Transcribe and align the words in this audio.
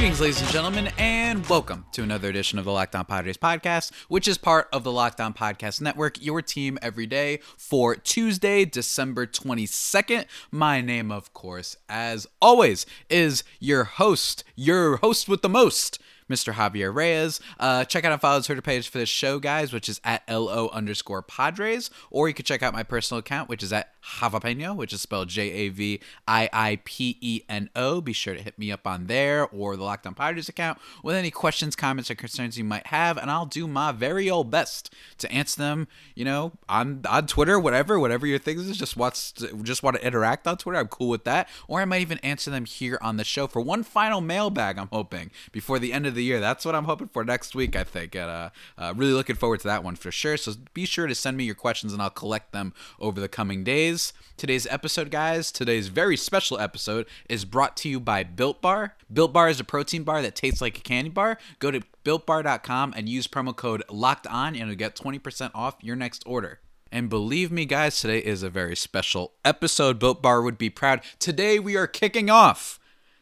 Greetings, 0.00 0.20
ladies 0.22 0.40
and 0.40 0.50
gentlemen, 0.50 0.88
and 0.96 1.46
welcome 1.50 1.84
to 1.92 2.02
another 2.02 2.30
edition 2.30 2.58
of 2.58 2.64
the 2.64 2.72
Locked 2.72 2.96
On 2.96 3.04
Padres 3.04 3.36
podcast, 3.36 3.92
which 4.08 4.26
is 4.26 4.38
part 4.38 4.66
of 4.72 4.82
the 4.82 4.90
Locked 4.90 5.20
On 5.20 5.34
Podcast 5.34 5.82
Network, 5.82 6.16
your 6.24 6.40
team 6.40 6.78
every 6.80 7.04
day 7.04 7.40
for 7.58 7.94
Tuesday, 7.96 8.64
December 8.64 9.26
22nd. 9.26 10.24
My 10.50 10.80
name, 10.80 11.12
of 11.12 11.34
course, 11.34 11.76
as 11.86 12.26
always, 12.40 12.86
is 13.10 13.44
your 13.58 13.84
host, 13.84 14.42
your 14.56 14.96
host 14.96 15.28
with 15.28 15.42
the 15.42 15.50
most. 15.50 15.98
Mr. 16.30 16.54
Javier 16.54 16.94
Reyes. 16.94 17.40
Uh, 17.58 17.84
check 17.84 18.04
out 18.04 18.12
and 18.12 18.20
follow 18.20 18.38
the 18.38 18.44
Twitter 18.44 18.62
page 18.62 18.88
for 18.88 18.98
this 18.98 19.08
show, 19.08 19.38
guys, 19.38 19.72
which 19.72 19.88
is 19.88 20.00
at 20.04 20.22
LO 20.28 20.68
underscore 20.72 21.22
Padres. 21.22 21.90
Or 22.10 22.28
you 22.28 22.34
can 22.34 22.44
check 22.44 22.62
out 22.62 22.72
my 22.72 22.84
personal 22.84 23.18
account, 23.18 23.48
which 23.48 23.62
is 23.62 23.72
at 23.72 23.92
Javapeno, 24.02 24.74
which 24.74 24.92
is 24.92 25.00
spelled 25.00 25.28
J 25.28 25.50
A 25.50 25.68
V 25.68 26.00
I 26.26 26.48
I 26.52 26.80
P 26.84 27.18
E 27.20 27.42
N 27.48 27.68
O. 27.76 28.00
Be 28.00 28.12
sure 28.12 28.34
to 28.34 28.42
hit 28.42 28.58
me 28.58 28.72
up 28.72 28.86
on 28.86 29.06
there 29.06 29.46
or 29.48 29.76
the 29.76 29.82
Locked 29.82 30.06
On 30.06 30.14
Padres 30.14 30.48
account 30.48 30.78
with 31.02 31.14
any 31.14 31.30
questions, 31.30 31.76
comments, 31.76 32.10
or 32.10 32.14
concerns 32.14 32.56
you 32.56 32.64
might 32.64 32.86
have, 32.88 33.18
and 33.18 33.30
I'll 33.30 33.46
do 33.46 33.66
my 33.66 33.92
very 33.92 34.30
old 34.30 34.50
best 34.50 34.92
to 35.18 35.30
answer 35.30 35.60
them. 35.60 35.88
You 36.14 36.24
know, 36.24 36.52
on 36.68 37.02
on 37.08 37.26
Twitter, 37.26 37.58
whatever, 37.58 37.98
whatever 37.98 38.26
your 38.26 38.38
thing 38.38 38.58
is. 38.58 38.78
Just 38.78 38.96
wants 38.96 39.32
just 39.62 39.82
want 39.82 39.96
to 39.96 40.06
interact 40.06 40.46
on 40.46 40.56
Twitter. 40.56 40.78
I'm 40.78 40.88
cool 40.88 41.08
with 41.08 41.24
that. 41.24 41.48
Or 41.68 41.80
I 41.80 41.84
might 41.84 42.00
even 42.00 42.18
answer 42.18 42.50
them 42.50 42.64
here 42.64 42.98
on 43.02 43.16
the 43.16 43.24
show 43.24 43.46
for 43.46 43.60
one 43.60 43.82
final 43.82 44.20
mailbag. 44.20 44.78
I'm 44.78 44.88
hoping 44.92 45.30
before 45.52 45.78
the 45.78 45.92
end 45.92 46.06
of 46.06 46.14
the 46.14 46.19
year. 46.22 46.40
That's 46.40 46.64
what 46.64 46.74
I'm 46.74 46.84
hoping 46.84 47.08
for 47.08 47.24
next 47.24 47.54
week. 47.54 47.76
I 47.76 47.84
think, 47.84 48.14
and 48.14 48.30
uh, 48.30 48.50
uh, 48.78 48.94
really 48.96 49.12
looking 49.12 49.36
forward 49.36 49.60
to 49.60 49.68
that 49.68 49.84
one 49.84 49.96
for 49.96 50.10
sure. 50.10 50.36
So 50.36 50.52
be 50.74 50.84
sure 50.84 51.06
to 51.06 51.14
send 51.14 51.36
me 51.36 51.44
your 51.44 51.54
questions, 51.54 51.92
and 51.92 52.00
I'll 52.00 52.10
collect 52.10 52.52
them 52.52 52.74
over 52.98 53.20
the 53.20 53.28
coming 53.28 53.64
days. 53.64 54.12
Today's 54.36 54.66
episode, 54.68 55.10
guys, 55.10 55.52
today's 55.52 55.88
very 55.88 56.16
special 56.16 56.58
episode 56.58 57.06
is 57.28 57.44
brought 57.44 57.76
to 57.78 57.88
you 57.88 58.00
by 58.00 58.22
Built 58.22 58.62
Bar. 58.62 58.96
Built 59.12 59.32
Bar 59.32 59.50
is 59.50 59.60
a 59.60 59.64
protein 59.64 60.02
bar 60.02 60.22
that 60.22 60.34
tastes 60.34 60.60
like 60.62 60.78
a 60.78 60.82
candy 60.82 61.10
bar. 61.10 61.38
Go 61.58 61.70
to 61.70 61.82
builtbar.com 62.04 62.94
and 62.96 63.08
use 63.08 63.26
promo 63.26 63.54
code 63.54 63.82
locked 63.90 64.26
on, 64.26 64.56
and 64.56 64.68
you'll 64.68 64.76
get 64.76 64.96
20% 64.96 65.50
off 65.54 65.76
your 65.82 65.96
next 65.96 66.22
order. 66.26 66.60
And 66.92 67.08
believe 67.08 67.52
me, 67.52 67.66
guys, 67.66 68.00
today 68.00 68.18
is 68.18 68.42
a 68.42 68.50
very 68.50 68.74
special 68.74 69.32
episode. 69.44 69.98
Built 69.98 70.22
Bar 70.22 70.42
would 70.42 70.58
be 70.58 70.70
proud. 70.70 71.02
Today 71.18 71.58
we 71.58 71.76
are 71.76 71.86
kicking 71.86 72.28
off 72.28 72.79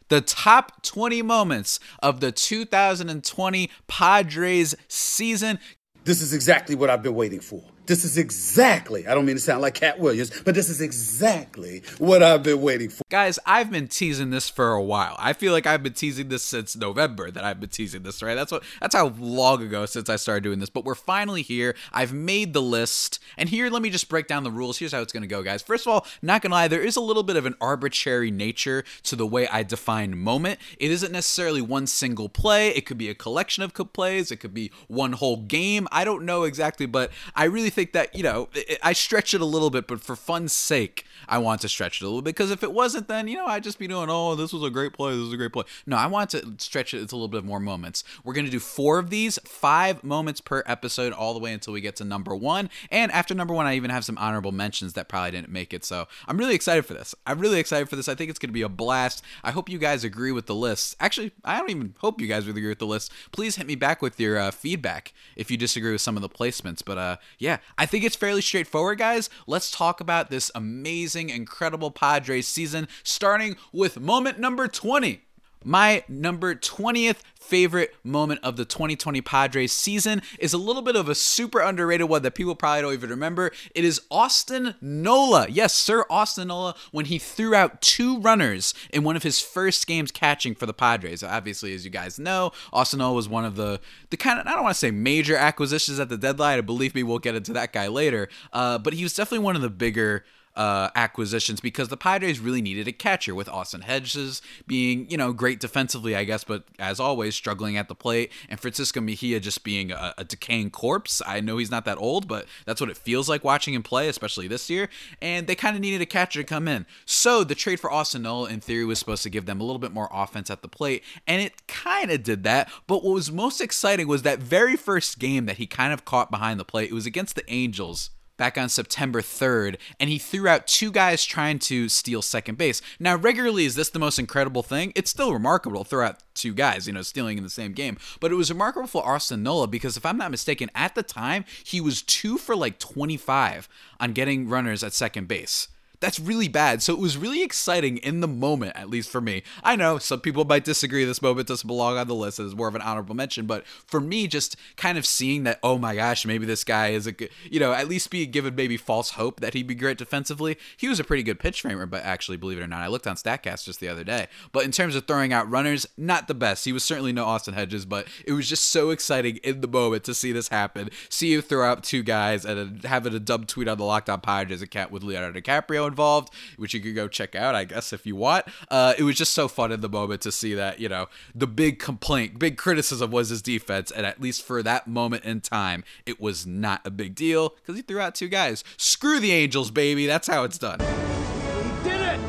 the 0.09 0.21
top 0.21 0.83
20 0.83 1.21
moments 1.21 1.79
of 2.03 2.19
the 2.19 2.31
2020 2.31 3.71
Padres 3.87 4.75
season. 4.87 5.59
This 6.03 6.21
is 6.21 6.33
exactly 6.33 6.75
what 6.75 6.89
I've 6.89 7.03
been 7.03 7.15
waiting 7.15 7.39
for. 7.39 7.63
This 7.89 8.05
is 8.05 8.19
exactly, 8.19 9.07
I 9.07 9.15
don't 9.15 9.25
mean 9.25 9.35
to 9.35 9.41
sound 9.41 9.63
like 9.63 9.73
Katt 9.73 9.97
Williams, 9.97 10.29
but 10.45 10.53
this 10.53 10.69
is 10.69 10.79
exactly 10.79 11.81
what 11.97 12.21
I've 12.21 12.43
been 12.43 12.61
waiting 12.61 12.89
for. 12.89 13.01
Guys, 13.09 13.39
I've 13.47 13.71
been 13.71 13.87
teasing 13.87 14.29
this 14.29 14.47
for 14.47 14.73
a 14.73 14.83
while. 14.83 15.15
I 15.17 15.33
feel 15.33 15.53
like 15.53 15.65
I've 15.65 15.81
been 15.81 15.93
teasing 15.93 16.29
this 16.29 16.43
since 16.43 16.75
November 16.75 17.31
that 17.31 17.43
I've 17.43 17.59
been 17.59 17.71
teasing 17.71 18.03
this, 18.03 18.21
right? 18.21 18.35
That's 18.35 18.51
what 18.51 18.61
that's 18.79 18.93
how 18.93 19.07
long 19.17 19.63
ago 19.63 19.87
since 19.87 20.07
I 20.07 20.17
started 20.17 20.43
doing 20.43 20.59
this. 20.59 20.69
But 20.69 20.85
we're 20.85 20.93
finally 20.93 21.41
here. 21.41 21.75
I've 21.91 22.13
made 22.13 22.53
the 22.53 22.61
list. 22.61 23.17
And 23.37 23.49
here, 23.49 23.71
let 23.71 23.81
me 23.81 23.89
just 23.89 24.07
break 24.07 24.27
down 24.27 24.43
the 24.43 24.51
rules. 24.51 24.77
Here's 24.77 24.91
how 24.91 25.01
it's 25.01 25.11
gonna 25.11 25.25
go, 25.25 25.41
guys. 25.41 25.63
First 25.63 25.87
of 25.87 25.93
all, 25.93 26.05
not 26.21 26.43
gonna 26.43 26.53
lie, 26.53 26.67
there 26.67 26.83
is 26.83 26.95
a 26.95 27.01
little 27.01 27.23
bit 27.23 27.37
of 27.37 27.47
an 27.47 27.55
arbitrary 27.59 28.29
nature 28.29 28.83
to 29.05 29.15
the 29.15 29.25
way 29.25 29.47
I 29.47 29.63
define 29.63 30.15
moment. 30.15 30.59
It 30.77 30.91
isn't 30.91 31.11
necessarily 31.11 31.63
one 31.63 31.87
single 31.87 32.29
play, 32.29 32.69
it 32.69 32.85
could 32.85 32.99
be 32.99 33.09
a 33.09 33.15
collection 33.15 33.63
of 33.63 33.73
plays, 33.73 34.29
it 34.29 34.37
could 34.37 34.53
be 34.53 34.69
one 34.87 35.13
whole 35.13 35.37
game. 35.37 35.87
I 35.91 36.03
don't 36.03 36.23
know 36.23 36.43
exactly, 36.43 36.85
but 36.85 37.09
I 37.35 37.45
really 37.45 37.71
think 37.71 37.78
that, 37.85 38.15
you 38.15 38.23
know, 38.23 38.49
I 38.83 38.93
stretch 38.93 39.33
it 39.33 39.41
a 39.41 39.45
little 39.45 39.69
bit, 39.69 39.87
but 39.87 40.01
for 40.01 40.15
fun's 40.15 40.53
sake, 40.53 41.05
I 41.27 41.37
want 41.37 41.61
to 41.61 41.69
stretch 41.69 42.01
it 42.01 42.05
a 42.05 42.07
little 42.07 42.21
bit 42.21 42.35
because 42.35 42.51
if 42.51 42.63
it 42.63 42.73
wasn't, 42.73 43.07
then, 43.07 43.27
you 43.27 43.37
know, 43.37 43.45
I'd 43.45 43.63
just 43.63 43.79
be 43.79 43.87
doing, 43.87 44.09
oh, 44.09 44.35
this 44.35 44.51
was 44.51 44.63
a 44.63 44.69
great 44.69 44.93
play, 44.93 45.11
this 45.11 45.21
was 45.21 45.33
a 45.33 45.37
great 45.37 45.53
play. 45.53 45.63
No, 45.85 45.95
I 45.95 46.07
want 46.07 46.31
to 46.31 46.55
stretch 46.57 46.93
it. 46.93 47.01
It's 47.01 47.13
a 47.13 47.15
little 47.15 47.29
bit 47.29 47.43
more 47.43 47.59
moments. 47.59 48.03
We're 48.23 48.33
to 48.45 48.51
do 48.51 48.59
four 48.59 48.99
of 48.99 49.09
these, 49.09 49.39
five 49.45 50.03
moments 50.03 50.41
per 50.41 50.63
episode, 50.65 51.13
all 51.13 51.33
the 51.33 51.39
way 51.39 51.53
until 51.53 51.73
we 51.73 51.81
get 51.81 51.95
to 51.97 52.03
number 52.03 52.35
one. 52.35 52.69
And 52.91 53.11
after 53.11 53.33
number 53.33 53.53
one, 53.53 53.65
I 53.65 53.75
even 53.75 53.89
have 53.91 54.05
some 54.05 54.17
honorable 54.17 54.51
mentions 54.51 54.93
that 54.93 55.07
probably 55.07 55.31
didn't 55.31 55.49
make 55.49 55.73
it. 55.73 55.85
So 55.85 56.07
I'm 56.27 56.37
really 56.37 56.55
excited 56.55 56.85
for 56.85 56.93
this. 56.93 57.15
I'm 57.25 57.39
really 57.39 57.59
excited 57.59 57.89
for 57.89 57.95
this. 57.95 58.09
I 58.09 58.15
think 58.15 58.29
it's 58.29 58.39
to 58.49 58.53
be 58.53 58.61
a 58.61 58.69
blast. 58.69 59.23
I 59.43 59.51
hope 59.51 59.69
you 59.69 59.77
guys 59.77 60.03
agree 60.03 60.31
with 60.31 60.45
the 60.45 60.55
list. 60.55 60.95
Actually, 60.99 61.31
I 61.45 61.57
don't 61.59 61.69
even 61.69 61.95
hope 61.99 62.19
you 62.19 62.27
guys 62.27 62.47
agree 62.47 62.67
with 62.67 62.79
the 62.79 62.85
list. 62.85 63.11
Please 63.31 63.55
hit 63.55 63.67
me 63.67 63.75
back 63.75 64.01
with 64.01 64.19
your 64.19 64.37
uh, 64.37 64.51
feedback 64.51 65.13
if 65.35 65.49
you 65.49 65.57
disagree 65.57 65.91
with 65.91 66.01
some 66.01 66.15
of 66.15 66.21
the 66.21 66.29
placements. 66.29 66.83
But 66.83 66.97
uh, 66.97 67.17
yeah, 67.37 67.57
I 67.77 67.85
think 67.85 68.03
it's 68.03 68.15
fairly 68.15 68.41
straightforward, 68.41 68.97
guys. 68.97 69.29
Let's 69.47 69.71
talk 69.71 70.01
about 70.01 70.29
this 70.29 70.51
amazing, 70.55 71.29
incredible 71.29 71.91
Padres 71.91 72.47
season, 72.47 72.87
starting 73.03 73.55
with 73.71 73.99
moment 73.99 74.39
number 74.39 74.67
20. 74.67 75.21
My 75.63 76.03
number 76.07 76.55
20th 76.55 77.17
favorite 77.37 77.93
moment 78.03 78.39
of 78.43 78.55
the 78.55 78.63
2020 78.63 79.21
Padres 79.21 79.71
season 79.71 80.21
is 80.37 80.53
a 80.53 80.57
little 80.57 80.81
bit 80.81 80.95
of 80.95 81.09
a 81.09 81.15
super 81.15 81.59
underrated 81.59 82.07
one 82.07 82.21
that 82.21 82.35
people 82.35 82.55
probably 82.55 82.81
don't 82.81 82.93
even 82.93 83.09
remember. 83.09 83.51
It 83.75 83.83
is 83.83 84.01
Austin 84.09 84.75
Nola. 84.79 85.47
Yes, 85.49 85.73
Sir 85.73 86.05
Austin 86.09 86.47
Nola, 86.47 86.75
when 86.91 87.05
he 87.05 87.17
threw 87.17 87.55
out 87.55 87.81
two 87.81 88.19
runners 88.19 88.73
in 88.93 89.03
one 89.03 89.15
of 89.15 89.23
his 89.23 89.41
first 89.41 89.85
games 89.87 90.11
catching 90.11 90.55
for 90.55 90.65
the 90.65 90.73
Padres. 90.73 91.23
Obviously, 91.23 91.73
as 91.73 91.83
you 91.83 91.91
guys 91.91 92.19
know, 92.19 92.51
Austin 92.71 92.99
Nola 92.99 93.15
was 93.15 93.27
one 93.27 93.43
of 93.43 93.55
the, 93.55 93.81
the 94.11 94.17
kind 94.17 94.39
of, 94.39 94.47
I 94.47 94.51
don't 94.51 94.63
want 94.63 94.75
to 94.75 94.79
say 94.79 94.91
major 94.91 95.35
acquisitions 95.35 95.99
at 95.99 96.07
the 96.07 96.17
deadline. 96.17 96.63
Believe 96.65 96.95
me, 96.95 97.03
we'll 97.03 97.19
get 97.19 97.35
into 97.35 97.53
that 97.53 97.73
guy 97.73 97.87
later. 97.87 98.29
Uh, 98.53 98.77
but 98.77 98.93
he 98.93 99.03
was 99.03 99.13
definitely 99.13 99.43
one 99.43 99.55
of 99.55 99.61
the 99.61 99.69
bigger 99.69 100.23
uh, 100.59 100.89
acquisitions 100.93 101.61
because 101.61 101.87
the 101.87 101.95
Padres 101.95 102.41
really 102.41 102.61
needed 102.61 102.85
a 102.85 102.91
catcher 102.91 103.33
with 103.33 103.47
Austin 103.47 103.79
Hedges 103.79 104.41
being, 104.67 105.09
you 105.09 105.15
know, 105.15 105.31
great 105.31 105.61
defensively, 105.61 106.17
I 106.17 106.25
guess, 106.25 106.43
but 106.43 106.65
as 106.77 106.99
always, 106.99 107.33
struggling 107.33 107.77
at 107.77 107.87
the 107.87 107.95
plate, 107.95 108.29
and 108.49 108.59
Francisco 108.59 108.99
Mejia 108.99 109.39
just 109.39 109.63
being 109.63 109.93
a, 109.93 110.13
a 110.17 110.25
decaying 110.25 110.71
corpse. 110.71 111.21
I 111.25 111.39
know 111.39 111.57
he's 111.59 111.71
not 111.71 111.85
that 111.85 111.97
old, 111.97 112.27
but 112.27 112.45
that's 112.65 112.81
what 112.81 112.89
it 112.89 112.97
feels 112.97 113.29
like 113.29 113.41
watching 113.41 113.73
him 113.73 113.83
play, 113.83 114.09
especially 114.09 114.49
this 114.49 114.69
year. 114.69 114.89
And 115.21 115.47
they 115.47 115.55
kind 115.55 115.77
of 115.77 115.81
needed 115.81 116.01
a 116.01 116.05
catcher 116.05 116.41
to 116.41 116.43
come 116.43 116.67
in. 116.67 116.85
So 117.05 117.45
the 117.45 117.55
trade 117.55 117.79
for 117.79 117.89
Austin 117.89 118.23
Nola, 118.23 118.49
in 118.49 118.59
theory, 118.59 118.83
was 118.83 118.99
supposed 118.99 119.23
to 119.23 119.29
give 119.29 119.45
them 119.45 119.61
a 119.61 119.63
little 119.63 119.79
bit 119.79 119.93
more 119.93 120.09
offense 120.11 120.49
at 120.49 120.61
the 120.61 120.67
plate, 120.67 121.05
and 121.25 121.41
it 121.41 121.67
kind 121.67 122.11
of 122.11 122.21
did 122.21 122.43
that. 122.43 122.69
But 122.85 123.01
what 123.05 123.13
was 123.13 123.31
most 123.31 123.61
exciting 123.61 124.09
was 124.09 124.23
that 124.23 124.39
very 124.39 124.75
first 124.75 125.19
game 125.19 125.45
that 125.45 125.55
he 125.55 125.67
kind 125.67 125.93
of 125.93 126.03
caught 126.03 126.29
behind 126.29 126.59
the 126.59 126.65
plate. 126.65 126.89
It 126.89 126.93
was 126.93 127.05
against 127.05 127.35
the 127.35 127.49
Angels 127.49 128.09
back 128.39 128.57
on 128.57 128.69
September 128.69 129.21
3rd, 129.21 129.77
and 129.99 130.09
he 130.09 130.17
threw 130.17 130.47
out 130.47 130.65
two 130.65 130.91
guys 130.91 131.23
trying 131.23 131.59
to 131.59 131.87
steal 131.89 132.23
second 132.23 132.57
base. 132.57 132.81
Now, 132.99 133.15
regularly, 133.15 133.65
is 133.65 133.75
this 133.75 133.89
the 133.89 133.99
most 133.99 134.17
incredible 134.17 134.63
thing? 134.63 134.93
It's 134.95 135.11
still 135.11 135.31
remarkable 135.31 135.83
to 135.83 135.89
throw 135.89 136.07
out 136.07 136.23
two 136.33 136.53
guys, 136.53 136.87
you 136.87 136.93
know, 136.93 137.03
stealing 137.03 137.37
in 137.37 137.43
the 137.43 137.49
same 137.49 137.73
game. 137.73 137.97
But 138.19 138.31
it 138.31 138.35
was 138.35 138.49
remarkable 138.49 138.87
for 138.87 139.05
Austin 139.05 139.43
Nola 139.43 139.67
because, 139.67 139.97
if 139.97 140.05
I'm 140.05 140.17
not 140.17 140.31
mistaken, 140.31 140.71
at 140.73 140.95
the 140.95 141.03
time, 141.03 141.45
he 141.63 141.79
was 141.79 142.01
two 142.01 142.39
for 142.39 142.55
like 142.55 142.79
25 142.79 143.69
on 143.99 144.13
getting 144.13 144.49
runners 144.49 144.83
at 144.83 144.93
second 144.93 145.27
base. 145.27 145.67
That's 145.99 146.19
really 146.19 146.47
bad. 146.47 146.81
So 146.81 146.93
it 146.93 146.99
was 146.99 147.17
really 147.17 147.43
exciting 147.43 147.97
in 147.97 148.21
the 148.21 148.27
moment, 148.27 148.75
at 148.75 148.89
least 148.89 149.09
for 149.09 149.19
me. 149.19 149.43
I 149.63 149.75
know 149.75 149.97
some 149.97 150.21
people 150.21 150.45
might 150.45 150.63
disagree. 150.63 151.03
This 151.03 151.21
moment 151.21 151.47
doesn't 151.47 151.67
belong 151.67 151.97
on 151.97 152.07
the 152.07 152.15
list. 152.15 152.39
It's 152.39 152.55
more 152.55 152.69
of 152.69 152.75
an 152.75 152.81
honorable 152.81 153.15
mention. 153.15 153.45
But 153.45 153.67
for 153.67 153.99
me, 153.99 154.27
just 154.27 154.55
kind 154.77 154.97
of 154.97 155.05
seeing 155.05 155.43
that, 155.43 155.59
oh 155.61 155.77
my 155.77 155.95
gosh, 155.95 156.25
maybe 156.25 156.45
this 156.45 156.63
guy 156.63 156.89
is 156.89 157.05
a 157.05 157.11
good, 157.11 157.29
you 157.43 157.59
know, 157.59 157.73
at 157.73 157.89
least 157.89 158.09
be 158.09 158.25
given 158.25 158.55
maybe 158.55 158.77
false 158.77 159.11
hope 159.11 159.41
that 159.41 159.53
he'd 159.53 159.67
be 159.67 159.75
great 159.75 159.97
defensively. 159.97 160.57
He 160.77 160.87
was 160.87 160.99
a 160.99 161.03
pretty 161.03 161.23
good 161.23 161.39
pitch 161.39 161.61
framer, 161.61 161.85
but 161.85 162.03
actually, 162.03 162.37
believe 162.37 162.59
it 162.59 162.63
or 162.63 162.67
not, 162.67 162.81
I 162.81 162.87
looked 162.87 163.07
on 163.07 163.17
StatCast 163.17 163.65
just 163.65 163.81
the 163.81 163.89
other 163.89 164.05
day. 164.05 164.27
But 164.53 164.63
in 164.63 164.71
terms 164.71 164.95
of 164.95 165.05
throwing 165.05 165.33
out 165.33 165.49
runners, 165.49 165.85
not 165.97 166.27
the 166.29 166.33
best. 166.33 166.63
He 166.63 166.71
was 166.71 166.83
certainly 166.83 167.11
no 167.11 167.25
Austin 167.25 167.55
Hedges, 167.55 167.85
but 167.85 168.07
it 168.25 168.31
was 168.31 168.47
just 168.47 168.69
so 168.69 168.91
exciting 168.91 169.37
in 169.43 169.59
the 169.59 169.67
moment 169.67 170.05
to 170.05 170.13
see 170.13 170.31
this 170.31 170.47
happen. 170.47 170.89
See 171.09 171.27
you 171.27 171.41
throw 171.41 171.69
out 171.69 171.83
two 171.83 172.03
guys 172.03 172.45
and 172.45 172.83
having 172.85 173.13
a 173.13 173.19
dub 173.19 173.47
tweet 173.47 173.67
on 173.67 173.77
the 173.77 173.83
Locked 173.83 174.09
On 174.09 174.21
Padres 174.21 174.61
account 174.61 174.91
with 174.91 175.03
Leonardo 175.03 175.41
DiCaprio 175.41 175.88
involved, 175.89 176.33
which 176.55 176.73
you 176.73 176.79
could 176.79 176.95
go 176.95 177.07
check 177.09 177.35
out, 177.35 177.55
I 177.55 177.65
guess, 177.65 177.91
if 177.91 178.05
you 178.05 178.15
want. 178.15 178.45
Uh, 178.69 178.93
it 178.97 179.03
was 179.03 179.17
just 179.17 179.33
so 179.33 179.49
fun 179.49 179.71
in 179.73 179.81
the 179.81 179.89
moment 179.89 180.21
to 180.21 180.31
see 180.31 180.53
that, 180.53 180.79
you 180.79 180.87
know, 180.87 181.07
the 181.35 181.47
big 181.47 181.79
complaint, 181.79 182.39
big 182.39 182.57
criticism 182.57 183.11
was 183.11 183.29
his 183.29 183.41
defense. 183.41 183.91
And 183.91 184.05
at 184.05 184.21
least 184.21 184.43
for 184.43 184.63
that 184.63 184.87
moment 184.87 185.25
in 185.25 185.41
time, 185.41 185.83
it 186.05 186.21
was 186.21 186.47
not 186.47 186.81
a 186.85 186.91
big 186.91 187.15
deal 187.15 187.49
because 187.49 187.75
he 187.75 187.81
threw 187.81 187.99
out 187.99 188.15
two 188.15 188.29
guys. 188.29 188.63
Screw 188.77 189.19
the 189.19 189.31
Angels, 189.31 189.71
baby. 189.71 190.05
That's 190.05 190.27
how 190.27 190.43
it's 190.43 190.57
done. 190.57 190.79
He 190.79 191.89
did 191.89 192.01
it! 192.01 192.19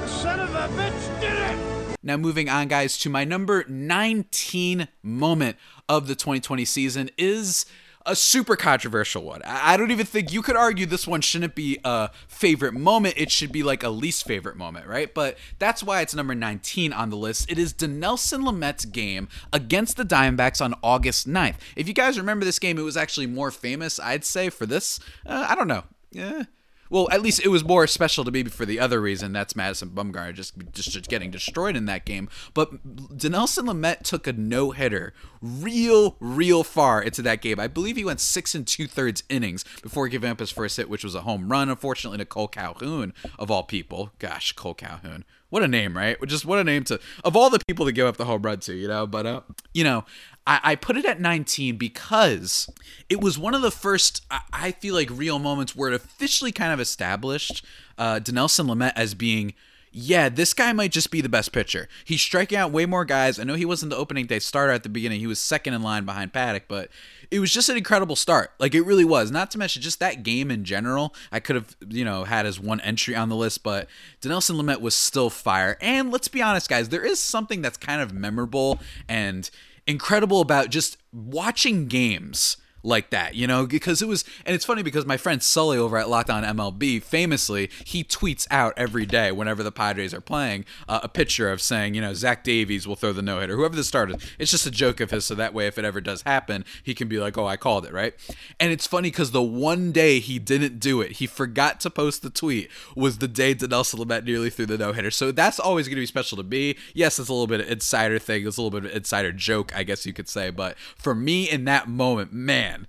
The 0.00 0.06
son 0.06 0.40
of 0.40 0.54
a 0.54 0.68
bitch 0.74 1.20
did 1.20 1.32
it! 1.32 1.98
Now, 2.04 2.16
moving 2.16 2.48
on, 2.48 2.66
guys, 2.66 2.98
to 2.98 3.08
my 3.08 3.24
number 3.24 3.64
19 3.68 4.88
moment 5.04 5.56
of 5.88 6.08
the 6.08 6.16
2020 6.16 6.64
season 6.64 7.10
is 7.16 7.64
a 8.06 8.16
super 8.16 8.56
controversial 8.56 9.22
one. 9.22 9.42
I 9.44 9.76
don't 9.76 9.90
even 9.90 10.06
think 10.06 10.32
you 10.32 10.42
could 10.42 10.56
argue 10.56 10.86
this 10.86 11.06
one 11.06 11.20
shouldn't 11.20 11.54
be 11.54 11.78
a 11.84 12.10
favorite 12.28 12.74
moment. 12.74 13.14
It 13.16 13.30
should 13.30 13.52
be 13.52 13.62
like 13.62 13.82
a 13.82 13.88
least 13.88 14.26
favorite 14.26 14.56
moment, 14.56 14.86
right? 14.86 15.12
But 15.12 15.38
that's 15.58 15.82
why 15.82 16.00
it's 16.00 16.14
number 16.14 16.34
19 16.34 16.92
on 16.92 17.10
the 17.10 17.16
list. 17.16 17.50
It 17.50 17.58
is 17.58 17.72
Dinelson 17.72 18.44
Lamet's 18.44 18.84
game 18.84 19.28
against 19.52 19.96
the 19.96 20.04
Diamondbacks 20.04 20.64
on 20.64 20.74
August 20.82 21.28
9th. 21.28 21.56
If 21.76 21.88
you 21.88 21.94
guys 21.94 22.18
remember 22.18 22.44
this 22.44 22.58
game, 22.58 22.78
it 22.78 22.82
was 22.82 22.96
actually 22.96 23.26
more 23.26 23.50
famous, 23.50 23.98
I'd 24.00 24.24
say, 24.24 24.50
for 24.50 24.66
this. 24.66 25.00
Uh, 25.26 25.46
I 25.48 25.54
don't 25.54 25.68
know. 25.68 25.84
Yeah 26.10 26.44
well, 26.92 27.08
at 27.10 27.22
least 27.22 27.40
it 27.42 27.48
was 27.48 27.64
more 27.64 27.86
special 27.86 28.22
to 28.22 28.30
me 28.30 28.44
for 28.44 28.66
the 28.66 28.78
other 28.78 29.00
reason. 29.00 29.32
That's 29.32 29.56
Madison 29.56 29.88
Bumgarner 29.88 30.34
just, 30.34 30.52
just 30.72 31.08
getting 31.08 31.30
destroyed 31.30 31.74
in 31.74 31.86
that 31.86 32.04
game. 32.04 32.28
But 32.52 32.86
Dinelson 33.16 33.64
Lamet 33.64 34.02
took 34.02 34.26
a 34.26 34.32
no 34.34 34.72
hitter 34.72 35.14
real, 35.40 36.16
real 36.20 36.62
far 36.62 37.00
into 37.02 37.22
that 37.22 37.40
game. 37.40 37.58
I 37.58 37.66
believe 37.66 37.96
he 37.96 38.04
went 38.04 38.20
six 38.20 38.54
and 38.54 38.66
two 38.66 38.86
thirds 38.86 39.22
innings 39.30 39.64
before 39.82 40.06
giving 40.08 40.30
up 40.30 40.38
his 40.38 40.50
first 40.50 40.76
hit, 40.76 40.90
which 40.90 41.02
was 41.02 41.14
a 41.14 41.22
home 41.22 41.50
run, 41.50 41.70
unfortunately, 41.70 42.18
to 42.18 42.26
Kole 42.26 42.52
Calhoun, 42.52 43.14
of 43.38 43.50
all 43.50 43.62
people. 43.62 44.12
Gosh, 44.18 44.54
Kole 44.54 44.76
Calhoun. 44.76 45.24
What 45.52 45.62
a 45.62 45.68
name, 45.68 45.94
right? 45.94 46.16
Just 46.26 46.46
what 46.46 46.58
a 46.58 46.64
name 46.64 46.82
to, 46.84 46.98
of 47.24 47.36
all 47.36 47.50
the 47.50 47.58
people 47.68 47.84
to 47.84 47.92
give 47.92 48.06
up 48.06 48.16
the 48.16 48.24
home 48.24 48.40
run 48.40 48.60
to, 48.60 48.72
you 48.72 48.88
know? 48.88 49.06
But, 49.06 49.26
uh, 49.26 49.40
you 49.74 49.84
know, 49.84 50.06
I, 50.46 50.60
I 50.62 50.74
put 50.76 50.96
it 50.96 51.04
at 51.04 51.20
19 51.20 51.76
because 51.76 52.72
it 53.10 53.20
was 53.20 53.38
one 53.38 53.54
of 53.54 53.60
the 53.60 53.70
first, 53.70 54.24
I, 54.30 54.40
I 54.50 54.70
feel 54.72 54.94
like, 54.94 55.10
real 55.10 55.38
moments 55.38 55.76
where 55.76 55.90
it 55.90 55.94
officially 55.94 56.52
kind 56.52 56.72
of 56.72 56.80
established 56.80 57.62
uh, 57.98 58.14
Dinelson 58.14 58.66
Lamet 58.66 58.94
as 58.96 59.12
being 59.12 59.52
yeah, 59.94 60.30
this 60.30 60.54
guy 60.54 60.72
might 60.72 60.90
just 60.90 61.10
be 61.10 61.20
the 61.20 61.28
best 61.28 61.52
pitcher. 61.52 61.86
He's 62.02 62.22
striking 62.22 62.56
out 62.56 62.72
way 62.72 62.86
more 62.86 63.04
guys. 63.04 63.38
I 63.38 63.44
know 63.44 63.56
he 63.56 63.66
wasn't 63.66 63.90
the 63.90 63.98
opening 63.98 64.24
day 64.24 64.38
starter 64.38 64.72
at 64.72 64.84
the 64.84 64.88
beginning. 64.88 65.20
He 65.20 65.26
was 65.26 65.38
second 65.38 65.74
in 65.74 65.82
line 65.82 66.06
behind 66.06 66.32
Paddock, 66.32 66.64
but 66.66 66.88
it 67.32 67.40
was 67.40 67.50
just 67.50 67.70
an 67.70 67.78
incredible 67.78 68.14
start. 68.14 68.52
Like 68.58 68.74
it 68.74 68.82
really 68.82 69.06
was. 69.06 69.30
Not 69.30 69.50
to 69.52 69.58
mention 69.58 69.80
just 69.80 69.98
that 70.00 70.22
game 70.22 70.50
in 70.50 70.64
general. 70.64 71.14
I 71.32 71.40
could 71.40 71.56
have, 71.56 71.74
you 71.88 72.04
know, 72.04 72.24
had 72.24 72.44
as 72.44 72.60
one 72.60 72.78
entry 72.82 73.16
on 73.16 73.30
the 73.30 73.36
list, 73.36 73.62
but 73.62 73.88
Dinelson 74.20 74.60
Lamet 74.60 74.82
was 74.82 74.94
still 74.94 75.30
fire. 75.30 75.78
And 75.80 76.12
let's 76.12 76.28
be 76.28 76.42
honest, 76.42 76.68
guys, 76.68 76.90
there 76.90 77.04
is 77.04 77.18
something 77.18 77.62
that's 77.62 77.78
kind 77.78 78.02
of 78.02 78.12
memorable 78.12 78.78
and 79.08 79.48
incredible 79.86 80.42
about 80.42 80.68
just 80.68 80.98
watching 81.10 81.88
games 81.88 82.58
like 82.82 83.10
that, 83.10 83.34
you 83.34 83.46
know, 83.46 83.66
because 83.66 84.02
it 84.02 84.08
was, 84.08 84.24
and 84.44 84.54
it's 84.54 84.64
funny 84.64 84.82
because 84.82 85.06
my 85.06 85.16
friend 85.16 85.42
Sully 85.42 85.78
over 85.78 85.96
at 85.96 86.08
Locked 86.08 86.30
On 86.30 86.42
MLB 86.42 87.02
famously 87.02 87.70
he 87.84 88.02
tweets 88.02 88.46
out 88.50 88.74
every 88.76 89.06
day 89.06 89.30
whenever 89.30 89.62
the 89.62 89.72
Padres 89.72 90.12
are 90.12 90.20
playing 90.20 90.64
uh, 90.88 91.00
a 91.02 91.08
picture 91.08 91.50
of 91.50 91.60
saying, 91.62 91.94
you 91.94 92.00
know, 92.00 92.14
Zach 92.14 92.42
Davies 92.42 92.86
will 92.86 92.96
throw 92.96 93.12
the 93.12 93.22
no 93.22 93.40
hitter, 93.40 93.56
whoever 93.56 93.76
the 93.76 93.84
starter. 93.84 94.14
It's 94.38 94.50
just 94.50 94.66
a 94.66 94.70
joke 94.70 95.00
of 95.00 95.10
his, 95.10 95.24
so 95.24 95.34
that 95.34 95.54
way 95.54 95.66
if 95.66 95.78
it 95.78 95.84
ever 95.84 96.00
does 96.00 96.22
happen, 96.22 96.64
he 96.82 96.94
can 96.94 97.08
be 97.08 97.18
like, 97.18 97.38
oh, 97.38 97.46
I 97.46 97.56
called 97.56 97.86
it, 97.86 97.92
right? 97.92 98.14
And 98.58 98.72
it's 98.72 98.86
funny 98.86 99.10
because 99.10 99.30
the 99.30 99.42
one 99.42 99.92
day 99.92 100.18
he 100.18 100.38
didn't 100.38 100.80
do 100.80 101.00
it, 101.00 101.12
he 101.12 101.26
forgot 101.26 101.80
to 101.80 101.90
post 101.90 102.22
the 102.22 102.30
tweet, 102.30 102.68
was 102.96 103.18
the 103.18 103.28
day 103.28 103.54
Dinelson 103.54 104.04
Lamet 104.04 104.24
nearly 104.24 104.50
threw 104.50 104.66
the 104.66 104.78
no 104.78 104.92
hitter. 104.92 105.10
So 105.10 105.30
that's 105.30 105.60
always 105.60 105.86
going 105.86 105.96
to 105.96 106.02
be 106.02 106.06
special 106.06 106.36
to 106.38 106.42
me. 106.42 106.76
Yes, 106.94 107.18
it's 107.18 107.28
a 107.28 107.32
little 107.32 107.46
bit 107.46 107.60
of 107.60 107.70
insider 107.70 108.18
thing, 108.18 108.46
it's 108.46 108.56
a 108.56 108.62
little 108.62 108.80
bit 108.80 108.90
of 108.90 108.96
insider 108.96 109.32
joke, 109.32 109.74
I 109.76 109.84
guess 109.84 110.04
you 110.04 110.12
could 110.12 110.28
say, 110.28 110.50
but 110.50 110.76
for 110.96 111.14
me 111.14 111.48
in 111.48 111.64
that 111.66 111.88
moment, 111.88 112.32
man 112.32 112.71
man 112.72 112.86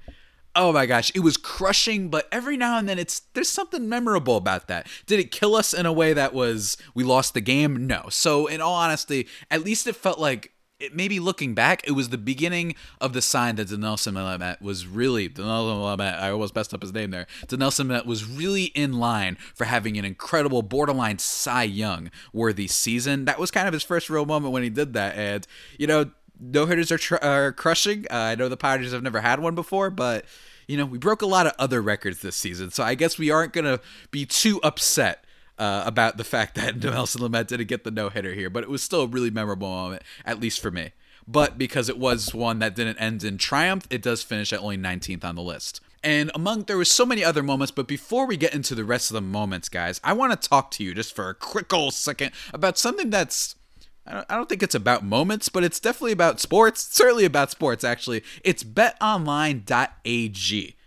oh 0.56 0.71
my 0.71 0.85
gosh 0.85 1.12
it 1.15 1.19
was 1.19 1.38
crushing 1.38 2.09
but 2.09 2.27
every 2.31 2.56
now 2.56 2.77
and 2.77 2.88
then 2.88 3.00
it's 3.00 3.21
there's 3.33 3.50
something 3.50 3.89
memorable 3.89 4.38
about 4.38 4.68
that 4.68 4.88
did 5.06 5.19
it 5.19 5.31
kill 5.31 5.56
us 5.56 5.74
in 5.74 5.85
a 5.85 5.94
way 5.94 6.13
that 6.13 6.33
was 6.33 6.77
we 6.94 7.03
lost 7.03 7.33
the 7.33 7.41
game 7.41 7.88
no 7.88 8.06
so 8.09 8.47
in 8.47 8.62
all 8.62 8.75
honesty 8.75 9.27
at 9.50 9.63
least 9.63 9.88
it 9.88 9.95
felt 9.95 10.19
like 10.19 10.51
it, 10.80 10.94
maybe 10.94 11.19
looking 11.19 11.53
back, 11.53 11.88
it 11.88 11.91
was 11.91 12.09
the 12.09 12.18
beginning 12.18 12.75
of 13.00 13.13
the 13.13 13.21
sign 13.21 13.56
that 13.56 13.69
Dinelson 13.69 14.13
Lamet 14.13 14.62
was 14.62 14.85
really 14.85 15.30
Dinelson 15.30 15.97
Lamet. 15.97 16.19
I 16.19 16.30
almost 16.30 16.56
messed 16.56 16.74
up 16.74 16.81
his 16.81 16.94
name 16.94 17.12
there. 17.12 17.25
Dinelson 17.47 17.88
Lamet 17.88 18.06
was 18.06 18.25
really 18.25 18.65
in 18.65 18.94
line 18.94 19.38
for 19.56 19.65
having 19.65 19.97
an 19.97 20.03
incredible 20.03 20.62
borderline 20.62 21.19
Cy 21.19 21.63
Young 21.63 22.12
worthy 22.33 22.68
season. 22.68 23.25
That 23.25 23.39
was 23.39 23.50
kind 23.50 23.68
of 23.68 23.74
his 23.74 23.83
first 23.83 24.09
real 24.09 24.25
moment 24.25 24.51
when 24.51 24.63
he 24.63 24.69
did 24.69 24.94
that, 24.94 25.15
and 25.15 25.47
you 25.77 25.88
know 25.88 26.12
no 26.44 26.66
hitters 26.66 26.92
are, 26.92 26.98
tr- 26.98 27.16
are 27.22 27.51
crushing. 27.51 28.06
Uh, 28.12 28.16
I 28.16 28.36
know 28.36 28.50
the 28.50 28.57
Padres 28.57 28.92
have 28.92 29.04
never 29.04 29.22
had 29.22 29.40
one 29.40 29.56
before, 29.56 29.90
but 29.90 30.25
you 30.68 30.78
know 30.78 30.86
we 30.86 30.98
broke 30.98 31.22
a 31.22 31.28
lot 31.28 31.48
of 31.48 31.54
other 31.57 31.81
records 31.81 32.19
this 32.19 32.36
season, 32.36 32.72
so 32.72 32.84
I 32.84 32.95
guess 32.95 33.18
we 33.18 33.31
aren't 33.31 33.54
gonna 33.54 33.80
be 34.12 34.25
too 34.25 34.60
upset 34.63 35.25
uh, 35.57 35.84
about 35.86 36.18
the 36.18 36.24
fact 36.24 36.56
that 36.56 36.78
Nelson 36.78 37.22
Lamet 37.22 37.48
didn't 37.48 37.68
get 37.68 37.84
the 37.84 37.92
no 37.92 38.10
hitter 38.10 38.34
here. 38.34 38.50
But 38.50 38.63
it 38.63 38.69
was 38.69 38.84
still 38.84 39.01
a 39.01 39.07
really 39.07 39.30
memorable 39.30 39.69
moment, 39.69 40.04
at 40.25 40.40
least 40.40 40.62
for 40.62 40.72
me. 40.72 40.92
But 41.25 41.57
because 41.57 41.88
it 41.88 41.98
was 41.98 42.34
one 42.34 42.60
that 42.60 42.75
didn't 42.75 42.98
end 42.98 43.24
in 43.24 43.38
triumph, 43.38 43.88
it 43.90 44.01
does 44.01 44.24
finish 44.24 44.51
at 44.51 44.60
only 44.60 44.78
19th 44.78 45.24
on 45.24 45.36
the 45.36 45.42
list. 45.42 45.80
And 46.04 46.30
among 46.36 46.63
there 46.63 46.78
was 46.78 46.92
so 46.92 47.06
many 47.06 47.24
other 47.24 47.42
moments, 47.42 47.72
but 47.72 47.88
before 47.88 48.28
we 48.28 48.36
get 48.36 48.54
into 48.54 48.75
the 48.75 48.84
rest 48.84 49.10
of 49.10 49.16
the 49.16 49.22
moments, 49.22 49.69
guys, 49.69 50.01
I 50.04 50.12
want 50.12 50.40
to 50.40 50.50
talk 50.50 50.69
to 50.72 50.84
you 50.84 50.94
just 50.94 51.16
for 51.16 51.30
a 51.30 51.34
quick 51.34 51.72
old 51.74 51.94
second 51.94 52.31
about 52.54 52.78
something 52.78 53.10
that's 53.10 53.56
I 54.05 54.35
don't 54.35 54.50
think 54.50 54.61
it's 54.61 54.75
about 54.75 55.03
moments, 55.03 55.47
but 55.50 55.63
it's 55.63 55.79
definitely 55.79 56.11
about 56.11 56.39
sports. 56.39 56.81
certainly 56.81 57.25
about 57.25 57.51
sports, 57.51 57.83
actually. 57.83 58.23
It's 58.44 58.63
betonline.ag. 58.63 59.63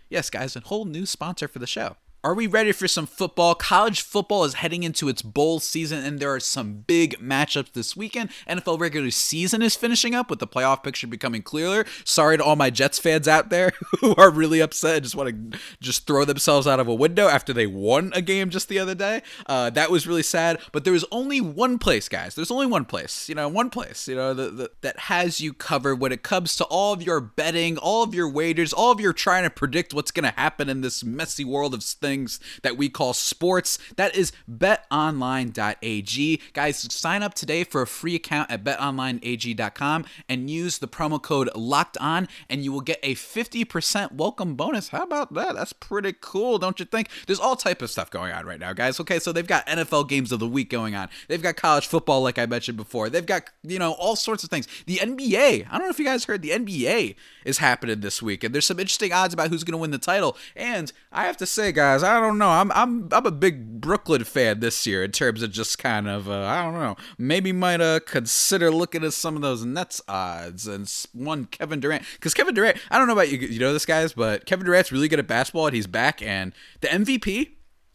Yes, 0.09 0.29
guys, 0.29 0.55
a 0.55 0.59
whole 0.61 0.85
new 0.85 1.05
sponsor 1.05 1.47
for 1.47 1.59
the 1.59 1.67
show. 1.67 1.97
Are 2.23 2.33
we 2.33 2.47
ready 2.47 2.71
for 2.71 2.87
some 2.87 3.05
football? 3.05 3.53
College 3.53 4.01
football 4.01 4.43
is 4.43 4.55
heading 4.55 4.81
into 4.81 5.07
its 5.07 5.21
bowl 5.21 5.59
season, 5.59 6.03
and 6.03 6.19
there 6.19 6.33
are 6.33 6.39
some 6.39 6.83
big 6.87 7.19
matchups 7.19 7.73
this 7.73 7.95
weekend. 7.95 8.31
NFL 8.49 8.79
regular 8.79 9.11
season 9.11 9.61
is 9.61 9.75
finishing 9.75 10.15
up 10.15 10.29
with 10.29 10.39
the 10.39 10.47
playoff 10.47 10.83
picture 10.83 11.05
becoming 11.05 11.43
clearer. 11.43 11.85
Sorry 12.03 12.37
to 12.37 12.43
all 12.43 12.55
my 12.55 12.71
Jets 12.71 12.97
fans 12.97 13.27
out 13.27 13.51
there 13.51 13.71
who 13.99 14.15
are 14.15 14.31
really 14.31 14.59
upset 14.61 14.95
and 14.95 15.03
just 15.03 15.15
want 15.15 15.51
to 15.53 15.59
just 15.79 16.07
throw 16.07 16.25
themselves 16.25 16.65
out 16.65 16.79
of 16.79 16.87
a 16.87 16.93
window 16.93 17.27
after 17.27 17.53
they 17.53 17.67
won 17.67 18.11
a 18.15 18.21
game 18.21 18.49
just 18.49 18.67
the 18.67 18.79
other 18.79 18.95
day. 18.95 19.21
Uh, 19.45 19.69
that 19.69 19.91
was 19.91 20.07
really 20.07 20.23
sad. 20.23 20.59
But 20.71 20.85
there 20.85 20.93
was 20.93 21.05
only 21.11 21.39
one 21.39 21.77
place, 21.77 22.09
guys. 22.09 22.33
There's 22.33 22.51
only 22.51 22.67
one 22.67 22.85
place, 22.85 23.29
you 23.29 23.35
know, 23.35 23.47
one 23.47 23.69
place, 23.69 24.07
you 24.07 24.15
know, 24.15 24.33
the, 24.33 24.49
the, 24.49 24.71
that 24.81 25.01
has 25.01 25.39
you 25.39 25.53
covered 25.53 25.97
when 25.97 26.11
it 26.11 26.23
comes 26.23 26.55
to 26.55 26.65
all 26.65 26.93
of 26.93 27.03
your 27.03 27.21
betting, 27.21 27.77
all 27.77 28.01
of 28.01 28.15
your 28.15 28.27
wagers, 28.27 28.73
all 28.73 28.91
of 28.91 28.99
your 28.99 29.13
trying 29.13 29.43
to 29.43 29.51
predict 29.51 29.93
what's 29.93 30.11
going 30.11 30.29
to 30.29 30.37
happen 30.37 30.67
in 30.67 30.81
this 30.81 31.03
messy 31.03 31.45
world 31.45 31.75
of 31.75 31.83
things 32.07 32.39
that 32.63 32.77
we 32.77 32.89
call 32.89 33.13
sports. 33.13 33.77
That 33.97 34.15
is 34.15 34.31
betonline.ag. 34.49 36.41
Guys, 36.53 36.93
sign 36.93 37.23
up 37.23 37.33
today 37.33 37.63
for 37.63 37.81
a 37.81 37.87
free 37.87 38.15
account 38.15 38.49
at 38.49 38.63
betonlineag.com 38.63 40.05
and 40.29 40.49
use 40.49 40.77
the 40.77 40.87
promo 40.87 41.21
code 41.21 41.49
locked 41.55 41.97
on, 41.97 42.27
and 42.49 42.63
you 42.63 42.71
will 42.71 42.81
get 42.81 42.99
a 43.03 43.15
50% 43.15 44.13
welcome 44.13 44.55
bonus. 44.55 44.89
How 44.89 45.03
about 45.03 45.33
that? 45.33 45.55
That's 45.55 45.73
pretty 45.73 46.13
cool, 46.19 46.57
don't 46.57 46.79
you 46.79 46.85
think? 46.85 47.09
There's 47.25 47.39
all 47.39 47.55
type 47.55 47.81
of 47.81 47.89
stuff 47.89 48.09
going 48.09 48.31
on 48.31 48.45
right 48.45 48.59
now, 48.59 48.73
guys. 48.73 48.99
Okay, 48.99 49.19
so 49.19 49.31
they've 49.31 49.45
got 49.45 49.67
NFL 49.67 50.07
games 50.07 50.31
of 50.31 50.39
the 50.39 50.47
week 50.47 50.69
going 50.69 50.95
on. 50.95 51.09
They've 51.27 51.41
got 51.41 51.55
college 51.57 51.87
football, 51.87 52.21
like 52.21 52.39
I 52.39 52.45
mentioned 52.45 52.77
before. 52.77 53.09
They've 53.09 53.25
got, 53.25 53.49
you 53.63 53.79
know, 53.79 53.93
all 53.93 54.15
sorts 54.15 54.43
of 54.43 54.49
things. 54.49 54.67
The 54.85 54.97
NBA, 54.97 55.67
I 55.69 55.77
don't 55.77 55.81
know 55.81 55.89
if 55.89 55.99
you 55.99 56.05
guys 56.05 56.25
heard, 56.25 56.41
the 56.41 56.51
NBA 56.51 57.15
is 57.47 57.59
happening 57.59 58.01
this 58.01 58.21
week, 58.21 58.43
and 58.43 58.53
there's 58.53 58.65
some 58.65 58.79
interesting 58.79 59.13
odds 59.13 59.33
about 59.33 59.49
who's 59.49 59.63
going 59.63 59.71
to 59.71 59.77
win 59.77 59.91
the 59.91 59.97
title. 59.97 60.35
And 60.55 60.91
I 61.11 61.23
have 61.25 61.37
to 61.37 61.45
say, 61.45 61.71
guys, 61.71 62.03
I 62.03 62.19
don't 62.19 62.37
know. 62.37 62.49
I'm 62.49 62.71
I'm 62.73 63.07
I'm 63.11 63.25
a 63.25 63.31
big 63.31 63.79
Brooklyn 63.79 64.25
fan 64.25 64.59
this 64.59 64.85
year 64.85 65.03
in 65.03 65.11
terms 65.11 65.41
of 65.41 65.51
just 65.51 65.79
kind 65.79 66.07
of 66.07 66.29
uh, 66.29 66.43
I 66.43 66.61
don't 66.61 66.73
know. 66.73 66.97
Maybe 67.17 67.51
might 67.53 67.79
uh 67.79 68.01
consider 68.01 68.69
looking 68.69 69.03
at 69.03 69.13
some 69.13 69.35
of 69.37 69.41
those 69.41 69.65
Nets 69.65 70.01
odds 70.07 70.67
and 70.67 70.93
one 71.13 71.45
Kevin 71.45 71.79
Durant 71.79 72.03
because 72.13 72.33
Kevin 72.33 72.53
Durant. 72.53 72.77
I 72.91 72.97
don't 72.97 73.07
know 73.07 73.13
about 73.13 73.29
you. 73.29 73.37
You 73.37 73.59
know 73.59 73.73
this 73.73 73.85
guys, 73.85 74.13
but 74.13 74.45
Kevin 74.45 74.65
Durant's 74.65 74.91
really 74.91 75.07
good 75.07 75.19
at 75.19 75.27
basketball 75.27 75.67
and 75.67 75.75
he's 75.75 75.87
back. 75.87 76.21
And 76.21 76.53
the 76.81 76.87
MVP, 76.89 77.51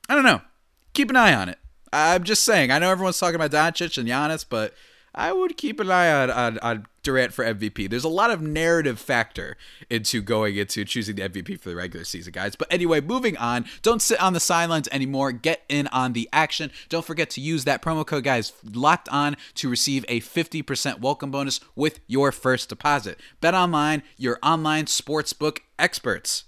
I 0.08 0.14
don't 0.14 0.24
know. 0.24 0.40
Keep 0.94 1.10
an 1.10 1.16
eye 1.16 1.34
on 1.34 1.48
it. 1.50 1.58
I'm 1.92 2.24
just 2.24 2.42
saying. 2.42 2.70
I 2.70 2.78
know 2.78 2.90
everyone's 2.90 3.18
talking 3.18 3.34
about 3.34 3.50
Doncic 3.50 3.98
and 3.98 4.08
Giannis, 4.08 4.46
but 4.48 4.72
I 5.14 5.32
would 5.32 5.58
keep 5.58 5.78
an 5.78 5.90
eye 5.90 6.10
on, 6.10 6.30
on, 6.30 6.58
on 6.60 6.86
Durant 7.02 7.32
for 7.32 7.44
MVP. 7.44 7.90
There's 7.90 8.04
a 8.04 8.08
lot 8.08 8.30
of 8.30 8.40
narrative 8.40 8.98
factor 8.98 9.56
into 9.90 10.22
going 10.22 10.56
into 10.56 10.84
choosing 10.84 11.16
the 11.16 11.28
MVP 11.28 11.60
for 11.60 11.68
the 11.68 11.76
regular 11.76 12.04
season, 12.04 12.32
guys. 12.32 12.54
But 12.56 12.72
anyway, 12.72 13.00
moving 13.00 13.36
on. 13.36 13.64
Don't 13.82 14.00
sit 14.00 14.20
on 14.20 14.32
the 14.32 14.40
sidelines 14.40 14.88
anymore. 14.92 15.32
Get 15.32 15.62
in 15.68 15.86
on 15.88 16.12
the 16.12 16.28
action. 16.32 16.70
Don't 16.88 17.04
forget 17.04 17.30
to 17.30 17.40
use 17.40 17.64
that 17.64 17.82
promo 17.82 18.06
code, 18.06 18.24
guys, 18.24 18.52
locked 18.72 19.08
on 19.08 19.36
to 19.54 19.68
receive 19.68 20.04
a 20.08 20.20
50% 20.20 21.00
welcome 21.00 21.30
bonus 21.30 21.60
with 21.74 22.00
your 22.06 22.32
first 22.32 22.68
deposit. 22.68 23.18
Bet 23.40 23.54
online, 23.54 24.02
your 24.16 24.38
online 24.42 24.84
sportsbook 24.86 25.58
experts. 25.78 26.44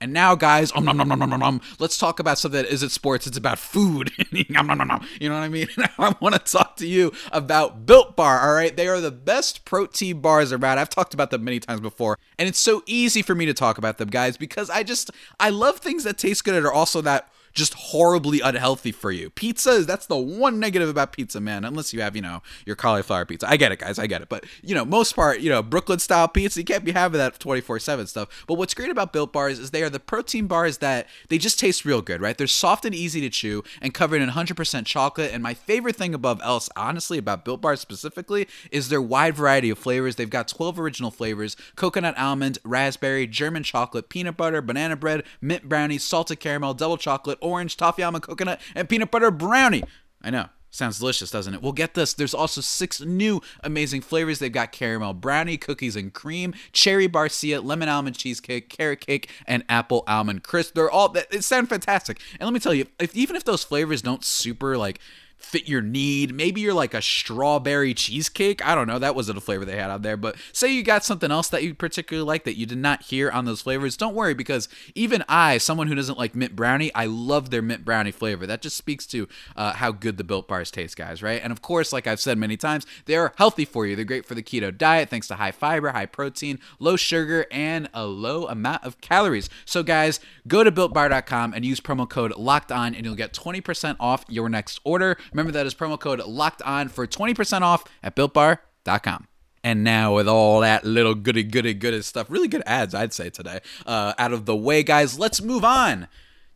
And 0.00 0.12
now, 0.12 0.34
guys, 0.34 0.72
um, 0.74 0.84
nom, 0.84 0.98
nom, 0.98 1.08
nom, 1.08 1.18
nom, 1.18 1.40
nom, 1.40 1.60
let's 1.78 1.96
talk 1.96 2.20
about 2.20 2.38
something 2.38 2.62
that 2.62 2.70
isn't 2.70 2.90
sports. 2.90 3.26
It's 3.26 3.38
about 3.38 3.58
food. 3.58 4.12
you 4.30 4.44
know 4.50 4.62
what 4.62 4.80
I 4.80 5.48
mean? 5.48 5.68
I 5.98 6.14
want 6.20 6.34
to 6.34 6.38
talk 6.40 6.76
to 6.76 6.86
you 6.86 7.12
about 7.32 7.86
Built 7.86 8.14
Bar. 8.14 8.46
All 8.46 8.54
right, 8.54 8.76
they 8.76 8.88
are 8.88 9.00
the 9.00 9.10
best 9.10 9.64
protein 9.64 10.20
bars 10.20 10.52
around. 10.52 10.78
I've 10.78 10.90
talked 10.90 11.14
about 11.14 11.30
them 11.30 11.44
many 11.44 11.60
times 11.60 11.80
before, 11.80 12.18
and 12.38 12.46
it's 12.46 12.58
so 12.58 12.82
easy 12.86 13.22
for 13.22 13.34
me 13.34 13.46
to 13.46 13.54
talk 13.54 13.78
about 13.78 13.96
them, 13.96 14.08
guys, 14.08 14.36
because 14.36 14.68
I 14.68 14.82
just 14.82 15.10
I 15.40 15.48
love 15.48 15.78
things 15.78 16.04
that 16.04 16.18
taste 16.18 16.44
good 16.44 16.54
and 16.54 16.66
are 16.66 16.72
also 16.72 17.00
that 17.00 17.30
just 17.56 17.74
horribly 17.74 18.40
unhealthy 18.40 18.92
for 18.92 19.10
you. 19.10 19.30
Pizza 19.30 19.70
is 19.70 19.86
that's 19.86 20.06
the 20.06 20.16
one 20.16 20.60
negative 20.60 20.88
about 20.88 21.12
pizza, 21.12 21.40
man. 21.40 21.64
Unless 21.64 21.92
you 21.92 22.02
have, 22.02 22.14
you 22.14 22.22
know, 22.22 22.42
your 22.64 22.76
cauliflower 22.76 23.24
pizza. 23.24 23.48
I 23.50 23.56
get 23.56 23.72
it, 23.72 23.80
guys. 23.80 23.98
I 23.98 24.06
get 24.06 24.22
it. 24.22 24.28
But 24.28 24.44
you 24.62 24.74
know, 24.74 24.84
most 24.84 25.16
part, 25.16 25.40
you 25.40 25.50
know, 25.50 25.62
Brooklyn 25.62 25.98
style 25.98 26.28
pizza, 26.28 26.60
you 26.60 26.64
can't 26.64 26.84
be 26.84 26.92
having 26.92 27.18
that 27.18 27.40
24/7 27.40 28.06
stuff. 28.06 28.44
But 28.46 28.54
what's 28.54 28.74
great 28.74 28.90
about 28.90 29.12
Built 29.12 29.32
Bars 29.32 29.58
is 29.58 29.70
they 29.70 29.82
are 29.82 29.90
the 29.90 29.98
protein 29.98 30.46
bars 30.46 30.78
that 30.78 31.08
they 31.28 31.38
just 31.38 31.58
taste 31.58 31.84
real 31.84 32.02
good, 32.02 32.20
right? 32.20 32.36
They're 32.36 32.46
soft 32.46 32.84
and 32.84 32.94
easy 32.94 33.20
to 33.22 33.30
chew 33.30 33.64
and 33.80 33.94
covered 33.94 34.20
in 34.20 34.28
100% 34.28 34.86
chocolate. 34.86 35.32
And 35.32 35.42
my 35.42 35.54
favorite 35.54 35.96
thing 35.96 36.14
above 36.14 36.40
else, 36.44 36.68
honestly, 36.76 37.16
about 37.16 37.44
Built 37.44 37.62
Bars 37.62 37.80
specifically, 37.80 38.46
is 38.70 38.90
their 38.90 39.02
wide 39.02 39.34
variety 39.34 39.70
of 39.70 39.78
flavors. 39.78 40.16
They've 40.16 40.28
got 40.28 40.46
12 40.46 40.78
original 40.78 41.10
flavors: 41.10 41.56
coconut 41.74 42.18
almond, 42.18 42.58
raspberry, 42.64 43.26
German 43.26 43.62
chocolate, 43.62 44.10
peanut 44.10 44.36
butter, 44.36 44.60
banana 44.60 44.96
bread, 44.96 45.22
mint 45.40 45.68
brownie, 45.68 45.98
salted 45.98 46.38
caramel, 46.38 46.74
double 46.74 46.98
chocolate, 46.98 47.38
orange, 47.46 47.76
toffee 47.76 48.02
almond 48.02 48.24
coconut, 48.24 48.60
and 48.74 48.88
peanut 48.88 49.10
butter 49.10 49.30
brownie. 49.30 49.84
I 50.22 50.30
know. 50.30 50.48
Sounds 50.76 50.98
delicious, 50.98 51.30
doesn't 51.30 51.54
it? 51.54 51.62
Well, 51.62 51.72
get 51.72 51.94
this. 51.94 52.12
There's 52.12 52.34
also 52.34 52.60
six 52.60 53.00
new 53.00 53.40
amazing 53.64 54.02
flavors. 54.02 54.40
They've 54.40 54.52
got 54.52 54.72
caramel 54.72 55.14
brownie, 55.14 55.56
cookies 55.56 55.96
and 55.96 56.12
cream, 56.12 56.52
cherry 56.72 57.08
barcia, 57.08 57.64
lemon 57.64 57.88
almond 57.88 58.18
cheesecake, 58.18 58.68
carrot 58.68 59.00
cake, 59.00 59.30
and 59.46 59.64
apple 59.70 60.04
almond 60.06 60.42
crisp. 60.42 60.74
They're 60.74 60.90
all 60.90 61.16
it 61.16 61.44
sound 61.44 61.70
fantastic. 61.70 62.20
And 62.38 62.46
let 62.46 62.52
me 62.52 62.60
tell 62.60 62.74
you, 62.74 62.86
if 62.98 63.16
even 63.16 63.36
if 63.36 63.44
those 63.44 63.64
flavors 63.64 64.02
don't 64.02 64.22
super 64.22 64.76
like 64.76 65.00
fit 65.38 65.68
your 65.68 65.82
need. 65.82 66.34
Maybe 66.34 66.60
you're 66.60 66.74
like 66.74 66.94
a 66.94 67.02
strawberry 67.02 67.94
cheesecake. 67.94 68.64
I 68.66 68.74
don't 68.74 68.86
know. 68.86 68.98
That 68.98 69.14
wasn't 69.14 69.38
a 69.38 69.40
flavor 69.40 69.64
they 69.64 69.76
had 69.76 69.90
out 69.90 70.02
there. 70.02 70.16
But 70.16 70.36
say 70.52 70.72
you 70.72 70.82
got 70.82 71.04
something 71.04 71.30
else 71.30 71.48
that 71.48 71.62
you 71.62 71.74
particularly 71.74 72.26
like 72.26 72.44
that 72.44 72.56
you 72.56 72.66
did 72.66 72.78
not 72.78 73.02
hear 73.02 73.30
on 73.30 73.44
those 73.44 73.62
flavors. 73.62 73.96
Don't 73.96 74.14
worry 74.14 74.34
because 74.34 74.68
even 74.94 75.24
I, 75.28 75.58
someone 75.58 75.86
who 75.86 75.94
doesn't 75.94 76.18
like 76.18 76.34
mint 76.34 76.56
brownie, 76.56 76.92
I 76.94 77.06
love 77.06 77.50
their 77.50 77.62
mint 77.62 77.84
brownie 77.84 78.10
flavor. 78.10 78.46
That 78.46 78.62
just 78.62 78.76
speaks 78.76 79.06
to 79.08 79.28
uh, 79.54 79.74
how 79.74 79.92
good 79.92 80.16
the 80.16 80.24
built 80.24 80.48
bars 80.48 80.70
taste, 80.70 80.96
guys, 80.96 81.22
right? 81.22 81.40
And 81.42 81.52
of 81.52 81.62
course, 81.62 81.92
like 81.92 82.06
I've 82.06 82.20
said 82.20 82.38
many 82.38 82.56
times, 82.56 82.86
they 83.04 83.16
are 83.16 83.32
healthy 83.36 83.64
for 83.64 83.86
you. 83.86 83.94
They're 83.94 84.04
great 84.04 84.26
for 84.26 84.34
the 84.34 84.42
keto 84.42 84.76
diet 84.76 85.10
thanks 85.10 85.28
to 85.28 85.36
high 85.36 85.52
fiber, 85.52 85.90
high 85.90 86.06
protein, 86.06 86.58
low 86.78 86.96
sugar, 86.96 87.46
and 87.50 87.88
a 87.94 88.06
low 88.06 88.46
amount 88.48 88.84
of 88.84 89.00
calories. 89.00 89.48
So, 89.64 89.82
guys, 89.82 90.20
go 90.48 90.64
to 90.64 90.72
builtbar.com 90.72 91.52
and 91.52 91.64
use 91.64 91.80
promo 91.80 92.08
code 92.08 92.34
locked 92.36 92.72
on 92.72 92.94
and 92.94 93.04
you'll 93.04 93.14
get 93.14 93.32
20% 93.32 93.96
off 94.00 94.24
your 94.28 94.48
next 94.48 94.80
order. 94.84 95.16
Remember 95.32 95.52
that 95.52 95.66
is 95.66 95.74
promo 95.74 95.98
code 95.98 96.20
locked 96.20 96.62
on 96.62 96.88
for 96.88 97.06
20% 97.06 97.62
off 97.62 97.84
at 98.02 98.16
builtbar.com. 98.16 99.28
And 99.64 99.82
now, 99.82 100.14
with 100.14 100.28
all 100.28 100.60
that 100.60 100.84
little 100.84 101.16
goody 101.16 101.42
goody 101.42 101.74
goody 101.74 102.00
stuff, 102.02 102.30
really 102.30 102.46
good 102.46 102.62
ads, 102.66 102.94
I'd 102.94 103.12
say 103.12 103.30
today, 103.30 103.58
uh, 103.84 104.14
out 104.16 104.32
of 104.32 104.46
the 104.46 104.54
way, 104.54 104.84
guys, 104.84 105.18
let's 105.18 105.42
move 105.42 105.64
on 105.64 106.06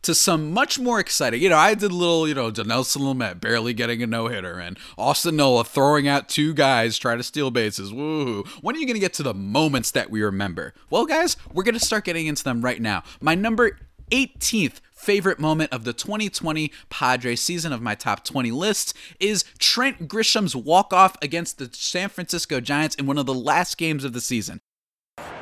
to 0.03 0.15
some 0.15 0.51
much 0.51 0.79
more 0.79 0.99
exciting. 0.99 1.41
You 1.41 1.49
know, 1.49 1.57
I 1.57 1.73
did 1.73 1.91
a 1.91 1.95
little, 1.95 2.27
you 2.27 2.33
know, 2.33 2.51
Dinelson 2.51 3.01
Lamet 3.01 3.39
barely 3.39 3.73
getting 3.73 4.01
a 4.01 4.07
no 4.07 4.27
hitter 4.27 4.59
and 4.59 4.77
Austin 4.97 5.35
Nola 5.35 5.63
throwing 5.63 6.07
out 6.07 6.29
two 6.29 6.53
guys 6.53 6.97
trying 6.97 7.17
to 7.17 7.23
steal 7.23 7.51
bases. 7.51 7.93
Woo! 7.93 8.43
When 8.61 8.75
are 8.75 8.79
you 8.79 8.85
going 8.85 8.95
to 8.95 9.01
get 9.01 9.13
to 9.15 9.23
the 9.23 9.33
moments 9.33 9.91
that 9.91 10.09
we 10.09 10.23
remember? 10.23 10.73
Well, 10.89 11.05
guys, 11.05 11.37
we're 11.53 11.63
going 11.63 11.77
to 11.77 11.85
start 11.85 12.05
getting 12.05 12.27
into 12.27 12.43
them 12.43 12.61
right 12.61 12.81
now. 12.81 13.03
My 13.19 13.35
number 13.35 13.77
18th 14.11 14.79
favorite 15.01 15.39
moment 15.39 15.73
of 15.73 15.83
the 15.83 15.93
2020 15.93 16.71
Padres 16.89 17.41
season 17.41 17.73
of 17.73 17.81
my 17.81 17.95
top 17.95 18.23
20 18.23 18.51
list 18.51 18.95
is 19.19 19.43
Trent 19.57 20.07
Grisham's 20.07 20.55
walk-off 20.55 21.17
against 21.21 21.57
the 21.57 21.69
San 21.73 22.09
Francisco 22.09 22.59
Giants 22.59 22.95
in 22.95 23.07
one 23.07 23.17
of 23.17 23.25
the 23.25 23.33
last 23.33 23.77
games 23.77 24.03
of 24.03 24.13
the 24.13 24.21
season. 24.21 24.61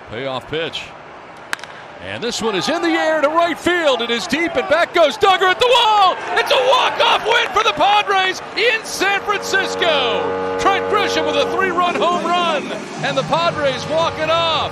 Payoff 0.09 0.49
pitch. 0.49 0.83
And 2.01 2.23
this 2.23 2.41
one 2.41 2.55
is 2.55 2.69
in 2.69 2.81
the 2.81 2.87
air 2.87 3.19
to 3.19 3.27
right 3.27 3.59
field. 3.59 4.01
It 4.01 4.09
is 4.09 4.25
deep, 4.25 4.55
and 4.55 4.69
back 4.69 4.93
goes 4.93 5.17
Duggar 5.17 5.51
at 5.51 5.59
the 5.59 5.67
wall. 5.67 6.15
It's 6.39 6.49
a 6.49 6.67
walk-off 6.71 7.25
win 7.25 7.49
for 7.51 7.61
the 7.61 7.73
Padres 7.73 8.41
in 8.55 8.85
San 8.85 9.19
Francisco. 9.21 10.21
Trent 10.61 10.85
Grisham 10.85 11.25
with 11.25 11.35
a 11.35 11.51
three-run 11.51 11.95
home 11.95 12.25
run, 12.25 12.71
and 13.03 13.17
the 13.17 13.23
Padres 13.23 13.85
walk 13.87 14.17
it 14.19 14.29
off. 14.29 14.71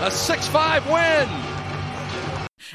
A 0.00 0.08
6-5 0.08 0.90
win. 0.90 1.49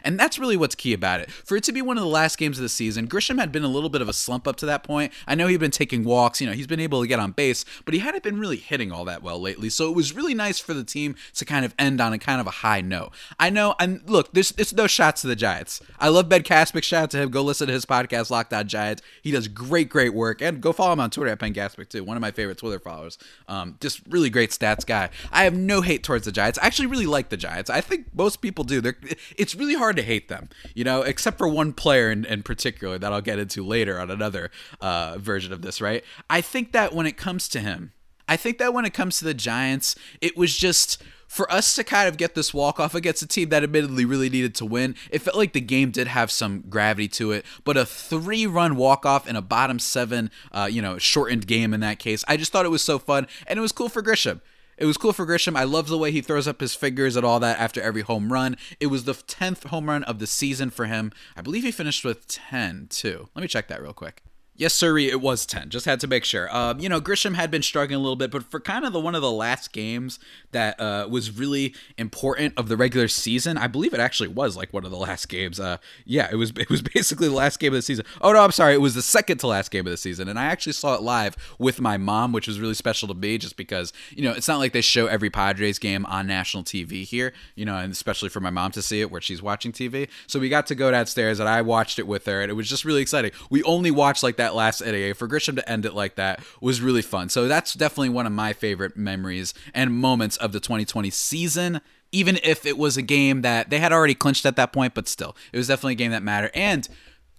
And 0.03 0.19
that's 0.19 0.39
really 0.39 0.57
what's 0.57 0.75
key 0.75 0.93
about 0.93 1.19
it. 1.19 1.31
For 1.31 1.57
it 1.57 1.63
to 1.65 1.71
be 1.71 1.81
one 1.81 1.97
of 1.97 2.03
the 2.03 2.09
last 2.09 2.37
games 2.37 2.57
of 2.57 2.63
the 2.63 2.69
season, 2.69 3.07
Grisham 3.07 3.39
had 3.39 3.51
been 3.51 3.63
a 3.63 3.67
little 3.67 3.89
bit 3.89 4.01
of 4.01 4.09
a 4.09 4.13
slump 4.13 4.47
up 4.47 4.55
to 4.57 4.65
that 4.65 4.83
point. 4.83 5.13
I 5.27 5.35
know 5.35 5.47
he'd 5.47 5.59
been 5.59 5.71
taking 5.71 6.03
walks, 6.03 6.41
you 6.41 6.47
know, 6.47 6.53
he's 6.53 6.67
been 6.67 6.79
able 6.79 7.01
to 7.01 7.07
get 7.07 7.19
on 7.19 7.31
base, 7.31 7.65
but 7.85 7.93
he 7.93 7.99
hadn't 7.99 8.23
been 8.23 8.39
really 8.39 8.57
hitting 8.57 8.91
all 8.91 9.05
that 9.05 9.23
well 9.23 9.39
lately. 9.39 9.69
So 9.69 9.89
it 9.89 9.95
was 9.95 10.13
really 10.15 10.33
nice 10.33 10.59
for 10.59 10.73
the 10.73 10.83
team 10.83 11.15
to 11.35 11.45
kind 11.45 11.65
of 11.65 11.73
end 11.77 12.01
on 12.01 12.13
a 12.13 12.17
kind 12.17 12.41
of 12.41 12.47
a 12.47 12.51
high 12.51 12.81
note. 12.81 13.11
I 13.39 13.49
know, 13.49 13.75
and 13.79 14.01
look, 14.09 14.33
there's 14.33 14.49
there's 14.49 14.73
no 14.73 14.87
shots 14.87 15.21
to 15.21 15.27
the 15.27 15.35
Giants. 15.35 15.81
I 15.99 16.09
love 16.09 16.29
Ben 16.29 16.43
Kaspick. 16.43 16.83
Shout 16.83 17.03
out 17.03 17.11
to 17.11 17.17
him. 17.17 17.29
Go 17.29 17.41
listen 17.41 17.67
to 17.67 17.73
his 17.73 17.85
podcast, 17.85 18.29
Locked 18.29 18.53
On 18.53 18.67
Giants. 18.67 19.01
He 19.21 19.31
does 19.31 19.47
great, 19.47 19.89
great 19.89 20.13
work. 20.13 20.41
And 20.41 20.61
go 20.61 20.71
follow 20.71 20.93
him 20.93 20.99
on 20.99 21.09
Twitter 21.09 21.31
at 21.31 21.39
Ben 21.39 21.53
Kaspick, 21.53 21.89
too. 21.89 22.03
One 22.03 22.17
of 22.17 22.21
my 22.21 22.31
favorite 22.31 22.57
Twitter 22.57 22.79
followers. 22.79 23.17
Um, 23.47 23.77
just 23.79 24.01
really 24.09 24.29
great 24.29 24.51
stats 24.51 24.85
guy. 24.85 25.09
I 25.31 25.43
have 25.43 25.55
no 25.55 25.81
hate 25.81 26.03
towards 26.03 26.25
the 26.25 26.31
Giants. 26.31 26.59
I 26.61 26.65
actually 26.65 26.87
really 26.87 27.05
like 27.05 27.29
the 27.29 27.37
Giants. 27.37 27.69
I 27.69 27.81
think 27.81 28.07
most 28.13 28.41
people 28.41 28.63
do. 28.63 28.81
They're, 28.81 28.97
it's 29.37 29.55
really 29.55 29.74
hard 29.75 29.95
to 29.95 30.03
hate 30.03 30.27
them 30.27 30.49
you 30.73 30.83
know, 30.83 31.01
except 31.01 31.37
for 31.37 31.47
one 31.47 31.73
player 31.73 32.11
in, 32.11 32.25
in 32.25 32.43
particular 32.43 32.97
that 32.97 33.11
I'll 33.11 33.21
get 33.21 33.39
into 33.39 33.65
later 33.65 33.99
on 33.99 34.11
another 34.11 34.51
uh, 34.81 35.17
version 35.17 35.53
of 35.53 35.61
this, 35.61 35.81
right? 35.81 36.03
I 36.29 36.41
think 36.41 36.71
that 36.73 36.93
when 36.93 37.05
it 37.05 37.17
comes 37.17 37.47
to 37.49 37.59
him, 37.59 37.93
I 38.27 38.37
think 38.37 38.57
that 38.57 38.73
when 38.73 38.85
it 38.85 38.93
comes 38.93 39.19
to 39.19 39.25
the 39.25 39.33
Giants, 39.33 39.95
it 40.19 40.35
was 40.35 40.57
just 40.57 41.01
for 41.27 41.51
us 41.51 41.75
to 41.75 41.83
kind 41.83 42.07
of 42.07 42.17
get 42.17 42.35
this 42.35 42.53
walk 42.53 42.79
off 42.79 42.95
against 42.95 43.21
a 43.21 43.27
team 43.27 43.49
that 43.49 43.63
admittedly 43.63 44.05
really 44.05 44.29
needed 44.29 44.55
to 44.55 44.65
win, 44.65 44.95
it 45.11 45.21
felt 45.21 45.37
like 45.37 45.53
the 45.53 45.61
game 45.61 45.91
did 45.91 46.07
have 46.07 46.31
some 46.31 46.63
gravity 46.69 47.07
to 47.07 47.31
it. 47.31 47.45
But 47.63 47.77
a 47.77 47.85
three 47.85 48.45
run 48.45 48.75
walk 48.75 49.05
off 49.05 49.27
in 49.27 49.35
a 49.35 49.41
bottom 49.41 49.79
seven, 49.79 50.31
uh, 50.51 50.67
you 50.71 50.81
know, 50.81 50.97
shortened 50.97 51.47
game 51.47 51.73
in 51.73 51.79
that 51.81 51.99
case, 51.99 52.23
I 52.27 52.37
just 52.37 52.51
thought 52.51 52.65
it 52.65 52.69
was 52.69 52.83
so 52.83 52.99
fun 52.99 53.27
and 53.47 53.57
it 53.57 53.61
was 53.61 53.71
cool 53.71 53.89
for 53.89 54.01
Grisham. 54.01 54.41
It 54.77 54.85
was 54.85 54.97
cool 54.97 55.13
for 55.13 55.25
Grisham. 55.25 55.55
I 55.55 55.63
love 55.63 55.87
the 55.87 55.97
way 55.97 56.11
he 56.11 56.21
throws 56.21 56.47
up 56.47 56.59
his 56.59 56.75
fingers 56.75 57.15
and 57.15 57.25
all 57.25 57.39
that 57.39 57.59
after 57.59 57.81
every 57.81 58.01
home 58.01 58.33
run. 58.33 58.57
It 58.79 58.87
was 58.87 59.05
the 59.05 59.13
10th 59.13 59.67
home 59.67 59.87
run 59.87 60.03
of 60.03 60.19
the 60.19 60.27
season 60.27 60.69
for 60.69 60.85
him. 60.85 61.11
I 61.35 61.41
believe 61.41 61.63
he 61.63 61.71
finished 61.71 62.03
with 62.03 62.27
10 62.27 62.87
too. 62.89 63.29
Let 63.35 63.41
me 63.41 63.47
check 63.47 63.67
that 63.69 63.81
real 63.81 63.93
quick. 63.93 64.21
Yes, 64.57 64.73
sir. 64.73 64.97
It 64.97 65.19
was 65.19 65.45
ten. 65.45 65.69
Just 65.69 65.85
had 65.85 65.99
to 65.99 66.07
make 66.07 66.23
sure. 66.23 66.55
Um, 66.55 66.79
you 66.79 66.87
know, 66.87 67.01
Grisham 67.01 67.35
had 67.35 67.51
been 67.51 67.61
struggling 67.61 67.97
a 67.97 68.01
little 68.01 68.15
bit, 68.15 68.31
but 68.31 68.43
for 68.43 68.61
kind 68.61 68.85
of 68.85 68.93
the 68.93 69.01
one 69.01 69.13
of 69.13 69.21
the 69.21 69.31
last 69.31 69.73
games 69.73 70.17
that 70.53 70.79
uh, 70.79 71.07
was 71.09 71.37
really 71.37 71.75
important 71.97 72.53
of 72.55 72.69
the 72.69 72.77
regular 72.77 73.09
season, 73.09 73.57
I 73.57 73.67
believe 73.67 73.93
it 73.93 73.99
actually 73.99 74.29
was 74.29 74.55
like 74.55 74.71
one 74.71 74.85
of 74.85 74.91
the 74.91 74.97
last 74.97 75.27
games. 75.27 75.59
Uh, 75.59 75.75
yeah, 76.05 76.29
it 76.31 76.35
was. 76.35 76.51
It 76.55 76.69
was 76.69 76.81
basically 76.93 77.27
the 77.27 77.33
last 77.33 77.59
game 77.59 77.73
of 77.73 77.77
the 77.79 77.81
season. 77.81 78.05
Oh 78.21 78.31
no, 78.31 78.39
I'm 78.39 78.51
sorry. 78.51 78.75
It 78.75 78.81
was 78.81 78.95
the 78.95 79.01
second 79.01 79.39
to 79.39 79.47
last 79.47 79.71
game 79.71 79.85
of 79.85 79.91
the 79.91 79.97
season, 79.97 80.29
and 80.29 80.39
I 80.39 80.45
actually 80.45 80.71
saw 80.71 80.95
it 80.95 81.01
live 81.01 81.35
with 81.59 81.81
my 81.81 81.97
mom, 81.97 82.31
which 82.31 82.47
was 82.47 82.57
really 82.57 82.75
special 82.75 83.09
to 83.09 83.13
me, 83.13 83.37
just 83.37 83.57
because 83.57 83.91
you 84.11 84.23
know 84.23 84.31
it's 84.31 84.47
not 84.47 84.59
like 84.59 84.71
they 84.71 84.79
show 84.79 85.07
every 85.07 85.29
Padres 85.29 85.79
game 85.79 86.05
on 86.05 86.27
national 86.27 86.63
TV 86.63 87.03
here, 87.03 87.33
you 87.55 87.65
know, 87.65 87.75
and 87.75 87.91
especially 87.91 88.29
for 88.29 88.39
my 88.39 88.51
mom 88.51 88.71
to 88.71 88.81
see 88.81 89.01
it 89.01 89.11
where 89.11 89.19
she's 89.19 89.41
watching 89.41 89.73
TV. 89.73 90.07
So 90.27 90.39
we 90.39 90.47
got 90.47 90.65
to 90.67 90.75
go 90.75 90.91
downstairs, 90.91 91.41
and 91.41 91.49
I 91.49 91.61
watched 91.61 91.99
it 91.99 92.07
with 92.07 92.25
her, 92.27 92.41
and 92.41 92.49
it 92.49 92.53
was 92.53 92.69
just 92.69 92.85
really 92.85 93.01
exciting. 93.01 93.31
We 93.49 93.61
only 93.63 93.91
watched 93.91 94.23
like 94.23 94.37
that 94.37 94.44
that 94.45 94.55
last 94.55 94.81
NAA 94.81 95.13
for 95.13 95.27
Grisham 95.27 95.55
to 95.55 95.69
end 95.69 95.85
it 95.85 95.93
like 95.93 96.15
that 96.15 96.39
was 96.61 96.81
really 96.81 97.01
fun. 97.01 97.29
So 97.29 97.47
that's 97.47 97.73
definitely 97.73 98.09
one 98.09 98.27
of 98.27 98.31
my 98.31 98.53
favorite 98.53 98.95
memories 98.95 99.53
and 99.73 99.91
moments 99.93 100.37
of 100.37 100.51
the 100.51 100.59
2020 100.59 101.09
season. 101.09 101.81
Even 102.11 102.39
if 102.43 102.65
it 102.65 102.77
was 102.77 102.95
a 102.95 103.01
game 103.01 103.41
that 103.41 103.69
they 103.69 103.79
had 103.79 103.91
already 103.91 104.13
clinched 104.13 104.45
at 104.45 104.55
that 104.55 104.71
point, 104.71 104.93
but 104.93 105.07
still, 105.07 105.35
it 105.51 105.57
was 105.57 105.67
definitely 105.67 105.93
a 105.93 105.97
game 105.97 106.11
that 106.11 106.23
mattered. 106.23 106.51
And 106.53 106.87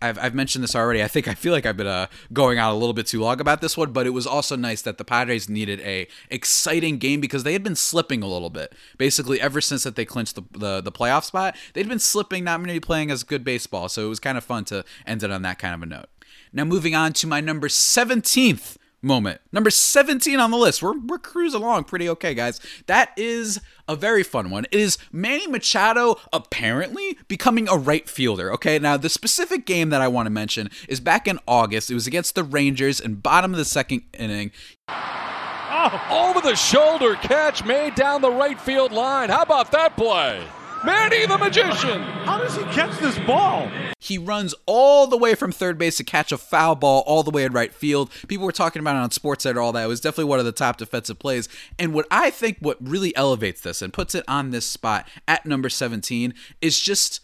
I've, 0.03 0.19
I've 0.19 0.35
mentioned 0.35 0.63
this 0.63 0.77
already. 0.77 1.03
I 1.03 1.09
think 1.09 1.27
I 1.27 1.35
feel 1.35 1.53
like 1.53 1.65
I've 1.65 1.77
been 1.77 1.87
uh, 1.87 2.09
going 2.33 2.59
out 2.59 2.73
a 2.73 2.77
little 2.77 2.93
bit 2.93 3.07
too 3.07 3.21
long 3.21 3.41
about 3.41 3.63
this 3.63 3.77
one, 3.77 3.93
but 3.93 4.07
it 4.07 4.11
was 4.11 4.27
also 4.27 4.55
nice 4.55 4.83
that 4.83 4.99
the 4.99 5.05
Padres 5.05 5.49
needed 5.49 5.81
a 5.81 6.07
exciting 6.29 6.99
game 6.99 7.21
because 7.21 7.45
they 7.45 7.55
had 7.55 7.63
been 7.63 7.77
slipping 7.77 8.23
a 8.23 8.27
little 8.27 8.51
bit. 8.51 8.75
Basically, 8.99 9.41
ever 9.41 9.61
since 9.61 9.85
that 9.85 9.97
they 9.97 10.05
clinched 10.05 10.35
the, 10.35 10.43
the, 10.53 10.81
the 10.83 10.93
playoff 10.93 11.25
spot, 11.25 11.57
they'd 11.73 11.89
been 11.89 11.99
slipping, 11.99 12.45
not 12.45 12.61
really 12.61 12.81
playing 12.81 13.11
as 13.11 13.23
good 13.23 13.43
baseball. 13.43 13.89
So 13.89 14.05
it 14.05 14.09
was 14.09 14.21
kind 14.21 14.37
of 14.37 14.45
fun 14.45 14.65
to 14.67 14.85
end 15.07 15.23
it 15.23 15.31
on 15.31 15.43
that 15.43 15.59
kind 15.59 15.75
of 15.75 15.83
a 15.83 15.87
note. 15.87 16.09
Now, 16.53 16.65
moving 16.65 16.95
on 16.95 17.13
to 17.15 17.27
my 17.27 17.41
number 17.41 17.69
17th 17.69 18.77
moment. 19.07 19.41
Number 19.53 19.71
17 19.71 20.39
on 20.39 20.51
the 20.51 20.57
list. 20.57 20.83
We're, 20.83 20.99
we're 20.99 21.19
cruising 21.19 21.63
along 21.63 21.85
pretty 21.85 22.09
okay, 22.11 22.35
guys. 22.35 22.61
That 22.87 23.13
is 23.17 23.61
a 23.89 23.97
very 23.97 24.23
fun 24.23 24.51
one. 24.51 24.67
It 24.71 24.81
is 24.81 24.99
Manny 25.13 25.47
Machado 25.47 26.17
apparently 26.33 27.17
becoming 27.29 27.69
a 27.69 27.77
right 27.77 28.09
fielder. 28.09 28.53
Okay, 28.53 28.79
now 28.79 28.97
the 28.97 29.09
specific 29.09 29.65
game 29.65 29.91
that 29.91 30.01
I 30.01 30.09
want 30.09 30.27
to 30.27 30.31
mention 30.31 30.71
is 30.89 31.01
back 31.01 31.29
in 31.29 31.39
August. 31.47 31.91
It 31.91 31.95
was 31.95 32.07
against 32.07 32.35
the 32.35 32.45
Rangers 32.45 33.01
in 33.01 33.17
bottom 33.17 33.53
of 33.53 33.59
the 33.59 33.65
second 33.65 34.03
inning. 34.13 34.51
Oh, 34.89 36.29
over 36.31 36.41
the 36.41 36.57
shoulder 36.57 37.15
catch 37.15 37.65
made 37.65 37.95
down 37.95 38.23
the 38.23 38.31
right 38.31 38.61
field 38.61 38.93
line. 38.93 39.31
How 39.31 39.43
about 39.43 39.71
that 39.73 39.97
play? 39.97 40.45
Manny 40.85 41.27
the 41.27 41.39
Magician. 41.39 42.03
How 42.03 42.39
does 42.39 42.57
he 42.57 42.63
catch 42.65 42.99
this 43.01 43.19
ball? 43.21 43.71
He 43.99 44.19
runs 44.19 44.55
all 44.67 45.07
the 45.07 45.17
way 45.17 45.35
from 45.35 45.51
third 45.51 45.79
base 45.79 45.97
to 45.97 46.05
catch 46.05 46.33
a 46.33 46.39
foul 46.39 46.75
ball 46.75 47.03
all 47.07 47.23
the 47.23 47.31
way 47.31 47.45
in 47.45 47.53
right 47.53 47.73
field. 47.75 48.11
People 48.29 48.47
were 48.47 48.53
talking 48.53 48.81
about 48.81 48.97
it 48.97 49.01
on 49.01 49.11
Sportsnet 49.11 49.57
all 49.57 49.73
that. 49.73 49.85
It 49.85 49.89
was 49.89 50.01
definitely 50.01 50.25
one 50.31 50.39
of 50.39 50.45
the 50.45 50.53
top 50.53 50.77
defensive 50.77 51.19
plays. 51.19 51.49
And 51.79 51.95
what 51.95 52.07
I 52.11 52.31
think 52.31 52.59
what 52.61 52.77
really 52.81 53.15
elevates 53.17 53.63
this 53.63 53.83
and 53.83 53.93
puts 53.93 54.15
it 54.15 54.25
on 54.29 54.51
this 54.51 54.67
spot 54.67 55.09
at 55.27 55.47
number 55.47 55.69
17 55.69 56.35
is 56.61 56.81
just 56.81 57.21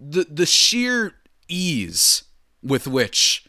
the 0.00 0.26
the 0.28 0.46
sheer 0.46 1.14
ease 1.48 2.24
with 2.62 2.86
which 2.86 3.46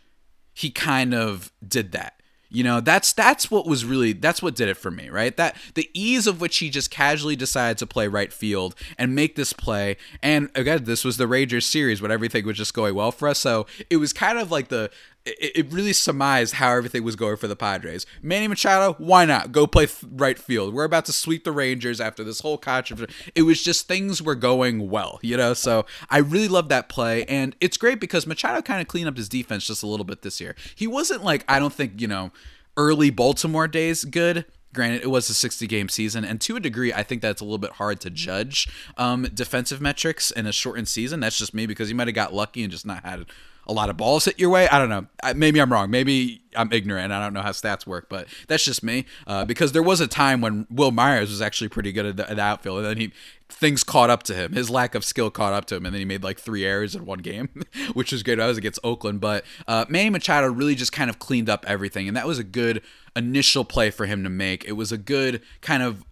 he 0.54 0.70
kind 0.70 1.14
of 1.14 1.52
did 1.68 1.92
that. 1.92 2.17
You 2.50 2.64
know, 2.64 2.80
that's 2.80 3.12
that's 3.12 3.52
what 3.52 3.66
was 3.66 3.84
really 3.84 4.14
that's 4.14 4.42
what 4.42 4.56
did 4.56 4.70
it 4.70 4.76
for 4.76 4.90
me, 4.90 5.10
right? 5.10 5.36
That 5.36 5.56
the 5.76 5.90
ease 5.94 6.28
of 6.28 6.40
which 6.40 6.58
he 6.58 6.70
just 6.70 6.90
casually 6.90 7.36
decided 7.36 7.78
to 7.80 7.88
play 7.88 8.08
right 8.08 8.32
field 8.32 8.76
and 8.98 9.14
make 9.14 9.36
this 9.36 9.52
play. 9.52 9.98
And 10.24 10.50
again, 10.56 10.86
this 10.86 11.04
was 11.04 11.18
the 11.18 11.28
Rangers 11.28 11.66
series 11.66 12.02
when 12.02 12.12
everything 12.12 12.46
was 12.46 12.58
just 12.58 12.74
going 12.74 12.96
well 12.96 13.12
for 13.12 13.28
us. 13.28 13.40
So 13.40 13.68
it 13.90 13.98
was 13.98 14.14
kind 14.14 14.40
of 14.40 14.50
like 14.50 14.70
the 14.70 14.90
it, 15.28 15.72
really 15.72 15.94
surmised 15.94 16.56
how 16.56 16.72
everything 16.72 17.04
was 17.04 17.16
going 17.16 17.38
for 17.38 17.48
the 17.48 17.56
Padres. 17.56 18.06
Manny 18.22 18.48
Machado, 18.48 18.94
why 18.98 19.26
not 19.26 19.52
go 19.52 19.68
play 19.68 19.88
right 20.12 20.38
field? 20.38 20.74
We're 20.74 20.84
about 20.84 21.06
to 21.06 21.14
sweep 21.14 21.44
the 21.44 21.52
Rangers 21.52 22.00
after 22.00 22.24
this 22.24 22.40
whole 22.40 22.58
controversy. 22.58 23.14
It 23.36 23.44
was 23.44 23.64
just 23.64 23.88
things 23.88 24.22
were 24.22 24.36
going 24.36 24.90
well, 24.90 25.20
you 25.22 25.38
know. 25.38 25.54
So 25.54 25.86
I 26.10 26.20
really 26.20 26.48
love 26.48 26.70
that 26.70 26.90
play, 26.90 27.26
and 27.26 27.56
it's 27.60 27.78
great 27.78 28.00
because 28.00 28.26
Machado 28.26 28.62
kind 28.62 28.82
of 28.82 28.88
cleaned 28.88 29.08
up 29.08 29.18
his 29.18 29.30
defense 29.30 29.68
just 29.68 29.84
a 29.84 29.88
little 29.88 30.06
bit 30.06 30.22
this 30.22 30.40
year. 30.40 30.56
He 30.76 30.88
wasn't 30.88 31.24
like 31.24 31.44
I 31.48 31.60
don't 31.60 31.74
think 31.74 32.00
you 32.00 32.08
know 32.08 32.32
early 32.78 33.10
Baltimore 33.10 33.68
days 33.68 34.06
good. 34.06 34.46
Granted, 34.74 35.02
it 35.02 35.08
was 35.08 35.30
a 35.30 35.34
60 35.34 35.66
game 35.68 35.90
season, 35.90 36.24
and 36.26 36.40
to 36.42 36.56
a 36.56 36.60
degree, 36.60 36.94
I 36.94 37.04
think 37.04 37.22
that's 37.22 37.42
a 37.42 37.44
little 37.46 37.58
bit 37.58 37.74
hard 37.74 38.00
to 38.02 38.10
judge 38.10 38.68
um, 38.98 39.24
defensive 39.34 39.82
metrics 39.82 40.30
in 40.30 40.46
a 40.46 40.52
shortened 40.52 40.88
season. 40.88 41.20
That's 41.20 41.38
just 41.38 41.54
me 41.54 41.66
because 41.66 41.90
you 41.90 41.96
might 41.96 42.08
have 42.08 42.16
got 42.16 42.34
lucky 42.34 42.64
and 42.64 42.72
just 42.72 42.86
not 42.86 43.04
had 43.04 43.26
a 43.68 43.74
lot 43.74 43.90
of 43.90 43.98
balls 43.98 44.26
hit 44.26 44.40
your 44.40 44.50
way. 44.50 44.68
I 44.70 44.80
don't 44.80 44.90
know. 44.90 45.08
Maybe 45.36 45.60
I'm 45.60 45.72
wrong. 45.72 45.92
Maybe 45.92 46.42
I'm 46.56 46.72
ignorant. 46.72 47.12
I 47.12 47.20
don't 47.20 47.34
know 47.34 47.42
how 47.42 47.52
stats 47.52 47.86
work, 47.86 48.08
but 48.10 48.28
that's 48.48 48.64
just 48.64 48.82
me. 48.82 49.06
Uh, 49.28 49.44
because 49.44 49.74
there 49.74 49.84
was 49.84 50.00
a 50.00 50.08
time 50.08 50.40
when 50.40 50.66
Wil 50.70 50.92
Myers 50.92 51.30
was 51.30 51.42
actually 51.42 51.68
pretty 51.68 51.92
good 51.92 52.06
at 52.06 52.18
the, 52.18 52.30
at 52.30 52.38
the, 52.38 52.42
outfield, 52.42 52.80
and 52.80 52.88
then 52.88 52.98
he 52.98 53.12
things 53.50 53.84
caught 53.84 54.10
up 54.10 54.24
to 54.24 54.34
him. 54.34 54.54
His 54.54 54.70
lack 54.70 54.96
of 54.96 55.04
skill 55.04 55.30
caught 55.30 55.54
up 55.54 55.66
to 55.66 55.76
him, 55.76 55.86
and 55.86 55.94
then 55.94 56.00
he 56.00 56.06
made 56.06 56.24
like 56.24 56.40
three 56.40 56.66
errors 56.66 56.96
in 56.96 57.06
one 57.06 57.20
game, 57.20 57.50
which 57.94 58.12
was 58.12 58.24
great. 58.24 58.40
I 58.40 58.48
was 58.48 58.58
against 58.58 58.80
Oakland, 58.84 59.22
but 59.22 59.46
uh, 59.68 59.86
Manny 59.90 60.10
Machado 60.10 60.48
really 60.48 60.76
just 60.76 60.92
kind 60.92 61.10
of 61.10 61.20
cleaned 61.20 61.50
up 61.50 61.66
everything, 61.68 62.08
and 62.08 62.18
that 62.18 62.28
was 62.28 62.40
a 62.40 62.44
good 62.44 62.82
initial 63.16 63.66
play 63.66 63.90
for 63.90 64.06
him 64.06 64.24
to 64.24 64.30
make. 64.30 64.66
It 64.66 64.74
was 64.74 64.92
a 64.92 64.98
good 64.98 65.42
kind 65.62 65.84
of 65.84 66.04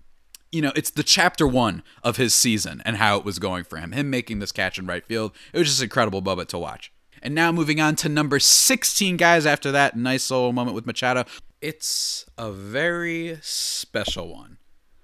you 0.52 0.62
know, 0.62 0.72
it's 0.74 0.92
the 0.92 1.04
chapter 1.04 1.46
one 1.46 1.84
of 2.02 2.16
his 2.16 2.34
season 2.34 2.82
and 2.86 2.96
how 2.96 3.18
it 3.18 3.26
was 3.26 3.40
going 3.40 3.66
for 3.66 3.78
him. 3.78 3.92
Him 3.92 4.10
making 4.10 4.40
this 4.40 4.54
catch 4.54 4.80
in 4.80 4.86
right 4.86 5.06
field, 5.06 5.34
it 5.52 5.60
was 5.60 5.68
just 5.68 5.84
incredible 5.84 6.22
Bubba 6.22 6.48
to 6.48 6.58
watch. 6.58 6.94
And 7.22 7.36
now 7.36 7.52
moving 7.52 7.82
on 7.82 7.98
to 7.98 8.08
number 8.08 8.40
16, 8.40 9.18
guys, 9.18 9.46
after 9.46 9.70
that 9.74 9.98
nice 9.98 10.32
little 10.32 10.54
moment 10.54 10.76
with 10.76 10.86
Machado. 10.86 11.26
It's 11.62 12.26
a 12.38 12.52
very 12.54 13.38
special 13.42 14.32
one 14.32 14.58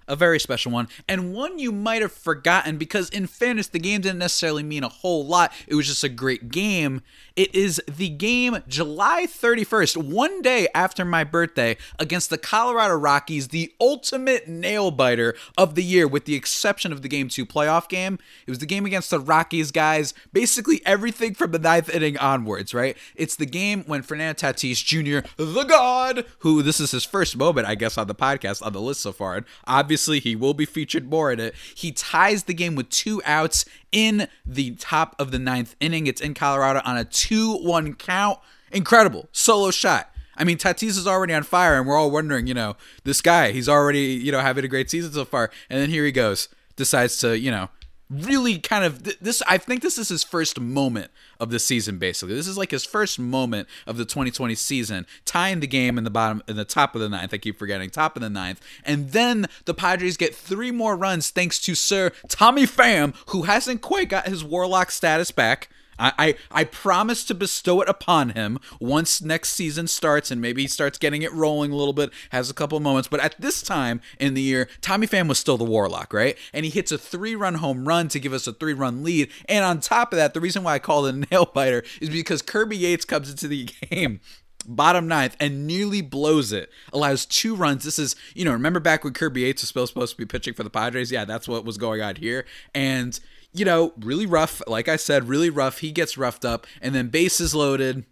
a 0.08 0.16
very 0.16 0.40
special 0.40 0.72
one, 0.72 0.88
and 1.08 1.32
one 1.32 1.58
you 1.58 1.72
might 1.72 2.02
have 2.02 2.12
forgotten 2.12 2.78
because, 2.78 3.08
in 3.10 3.26
fairness, 3.26 3.68
the 3.68 3.78
game 3.78 4.00
didn't 4.00 4.18
necessarily 4.18 4.62
mean 4.62 4.84
a 4.84 4.88
whole 4.88 5.26
lot. 5.26 5.52
It 5.66 5.74
was 5.74 5.86
just 5.86 6.04
a 6.04 6.08
great 6.08 6.50
game. 6.50 7.02
It 7.36 7.54
is 7.54 7.80
the 7.88 8.08
game 8.08 8.58
July 8.68 9.26
31st, 9.26 9.96
one 9.96 10.42
day 10.42 10.68
after 10.74 11.04
my 11.04 11.24
birthday, 11.24 11.76
against 11.98 12.28
the 12.28 12.38
Colorado 12.38 12.94
Rockies, 12.94 13.48
the 13.48 13.72
ultimate 13.80 14.48
nail 14.48 14.90
biter 14.90 15.34
of 15.56 15.74
the 15.74 15.82
year, 15.82 16.06
with 16.06 16.26
the 16.26 16.34
exception 16.34 16.92
of 16.92 17.00
the 17.02 17.08
Game 17.08 17.28
2 17.28 17.46
playoff 17.46 17.88
game. 17.88 18.18
It 18.46 18.50
was 18.50 18.58
the 18.58 18.66
game 18.66 18.84
against 18.84 19.10
the 19.10 19.20
Rockies, 19.20 19.70
guys. 19.70 20.12
Basically, 20.32 20.82
everything 20.84 21.34
from 21.34 21.52
the 21.52 21.58
ninth 21.58 21.88
inning 21.88 22.18
onwards, 22.18 22.74
right? 22.74 22.96
It's 23.14 23.36
the 23.36 23.46
game 23.46 23.84
when 23.86 24.02
Fernando 24.02 24.34
Tatis 24.34 24.84
Jr., 24.84 25.26
the 25.36 25.64
God, 25.64 26.26
who 26.40 26.62
this 26.62 26.80
is 26.80 26.90
his 26.90 27.04
first 27.04 27.36
moment, 27.36 27.66
I 27.66 27.76
guess, 27.76 27.96
on 27.96 28.08
the 28.08 28.14
podcast, 28.14 28.64
on 28.64 28.72
the 28.72 28.80
list 28.80 29.00
so 29.00 29.12
far, 29.12 29.36
and 29.36 29.46
obviously 29.66 29.91
Obviously, 29.92 30.20
he 30.20 30.34
will 30.34 30.54
be 30.54 30.64
featured 30.64 31.10
more 31.10 31.30
in 31.30 31.38
it. 31.38 31.54
He 31.74 31.92
ties 31.92 32.44
the 32.44 32.54
game 32.54 32.74
with 32.74 32.88
two 32.88 33.20
outs 33.26 33.66
in 33.92 34.26
the 34.46 34.70
top 34.76 35.14
of 35.18 35.32
the 35.32 35.38
ninth 35.38 35.76
inning. 35.80 36.06
It's 36.06 36.22
in 36.22 36.32
Colorado 36.32 36.80
on 36.86 36.96
a 36.96 37.04
2 37.04 37.58
1 37.58 37.96
count. 37.96 38.38
Incredible. 38.70 39.28
Solo 39.32 39.70
shot. 39.70 40.10
I 40.34 40.44
mean, 40.44 40.56
Tatis 40.56 40.96
is 40.96 41.06
already 41.06 41.34
on 41.34 41.42
fire, 41.42 41.76
and 41.76 41.86
we're 41.86 41.98
all 41.98 42.10
wondering, 42.10 42.46
you 42.46 42.54
know, 42.54 42.74
this 43.04 43.20
guy, 43.20 43.52
he's 43.52 43.68
already, 43.68 44.14
you 44.14 44.32
know, 44.32 44.40
having 44.40 44.64
a 44.64 44.68
great 44.68 44.88
season 44.88 45.12
so 45.12 45.26
far. 45.26 45.50
And 45.68 45.78
then 45.78 45.90
here 45.90 46.06
he 46.06 46.10
goes, 46.10 46.48
decides 46.74 47.18
to, 47.18 47.38
you 47.38 47.50
know, 47.50 47.68
really 48.12 48.58
kind 48.58 48.84
of 48.84 49.02
this 49.20 49.42
I 49.46 49.58
think 49.58 49.82
this 49.82 49.98
is 49.98 50.08
his 50.08 50.22
first 50.22 50.60
moment 50.60 51.10
of 51.40 51.50
the 51.50 51.58
season 51.58 51.98
basically. 51.98 52.34
This 52.34 52.46
is 52.46 52.58
like 52.58 52.70
his 52.70 52.84
first 52.84 53.18
moment 53.18 53.68
of 53.86 53.96
the 53.96 54.04
2020 54.04 54.54
season, 54.54 55.06
tying 55.24 55.60
the 55.60 55.66
game 55.66 55.98
in 55.98 56.04
the 56.04 56.10
bottom 56.10 56.42
in 56.46 56.56
the 56.56 56.64
top 56.64 56.94
of 56.94 57.00
the 57.00 57.08
ninth. 57.08 57.32
I 57.32 57.38
keep 57.38 57.58
forgetting 57.58 57.90
top 57.90 58.16
of 58.16 58.22
the 58.22 58.30
ninth. 58.30 58.60
And 58.84 59.12
then 59.12 59.46
the 59.64 59.74
Padres 59.74 60.16
get 60.16 60.34
three 60.34 60.70
more 60.70 60.96
runs 60.96 61.30
thanks 61.30 61.58
to 61.60 61.74
Sir 61.74 62.10
Tommy 62.28 62.66
Pham, 62.66 63.14
who 63.28 63.42
hasn't 63.42 63.80
quite 63.80 64.08
got 64.08 64.26
his 64.28 64.44
Warlock 64.44 64.90
status 64.90 65.30
back. 65.30 65.68
I, 66.02 66.12
I, 66.18 66.34
I 66.50 66.64
promise 66.64 67.24
to 67.24 67.34
bestow 67.34 67.80
it 67.80 67.88
upon 67.88 68.30
him 68.30 68.58
once 68.80 69.22
next 69.22 69.50
season 69.50 69.86
starts 69.86 70.30
and 70.32 70.40
maybe 70.40 70.62
he 70.62 70.68
starts 70.68 70.98
getting 70.98 71.22
it 71.22 71.32
rolling 71.32 71.70
a 71.70 71.76
little 71.76 71.92
bit, 71.92 72.10
has 72.30 72.50
a 72.50 72.54
couple 72.54 72.80
moments. 72.80 73.08
But 73.08 73.20
at 73.20 73.40
this 73.40 73.62
time 73.62 74.00
in 74.18 74.34
the 74.34 74.42
year, 74.42 74.68
Tommy 74.80 75.06
Pham 75.06 75.28
was 75.28 75.38
still 75.38 75.56
the 75.56 75.64
Warlock, 75.64 76.12
right? 76.12 76.36
And 76.52 76.64
he 76.64 76.70
hits 76.70 76.90
a 76.90 76.98
three 76.98 77.36
run 77.36 77.54
home 77.54 77.86
run 77.86 78.08
to 78.08 78.18
give 78.18 78.32
us 78.32 78.48
a 78.48 78.52
three 78.52 78.74
run 78.74 79.04
lead. 79.04 79.30
And 79.48 79.64
on 79.64 79.80
top 79.80 80.12
of 80.12 80.16
that, 80.16 80.34
the 80.34 80.40
reason 80.40 80.64
why 80.64 80.74
I 80.74 80.78
call 80.80 81.06
it 81.06 81.14
a 81.14 81.18
nail 81.30 81.46
biter 81.46 81.84
is 82.00 82.10
because 82.10 82.42
Kirby 82.42 82.76
Yates 82.76 83.04
comes 83.04 83.30
into 83.30 83.46
the 83.46 83.64
game 83.90 84.20
bottom 84.66 85.08
ninth 85.08 85.36
and 85.40 85.66
nearly 85.66 86.00
blows 86.00 86.52
it 86.52 86.70
allows 86.92 87.26
two 87.26 87.56
runs 87.56 87.82
this 87.82 87.98
is 87.98 88.14
you 88.32 88.44
know 88.44 88.52
remember 88.52 88.78
back 88.78 89.02
when 89.02 89.12
kirby 89.12 89.40
yates 89.40 89.74
was 89.74 89.88
supposed 89.88 90.12
to 90.12 90.16
be 90.16 90.24
pitching 90.24 90.54
for 90.54 90.62
the 90.62 90.70
padres 90.70 91.10
yeah 91.10 91.24
that's 91.24 91.48
what 91.48 91.64
was 91.64 91.76
going 91.76 92.00
on 92.00 92.14
here 92.14 92.44
and 92.72 93.18
you 93.52 93.64
know, 93.64 93.92
really 93.98 94.26
rough. 94.26 94.62
Like 94.66 94.88
I 94.88 94.96
said, 94.96 95.28
really 95.28 95.50
rough. 95.50 95.78
He 95.78 95.92
gets 95.92 96.16
roughed 96.16 96.44
up, 96.44 96.66
and 96.80 96.94
then 96.94 97.08
bases 97.08 97.54
loaded. 97.54 98.04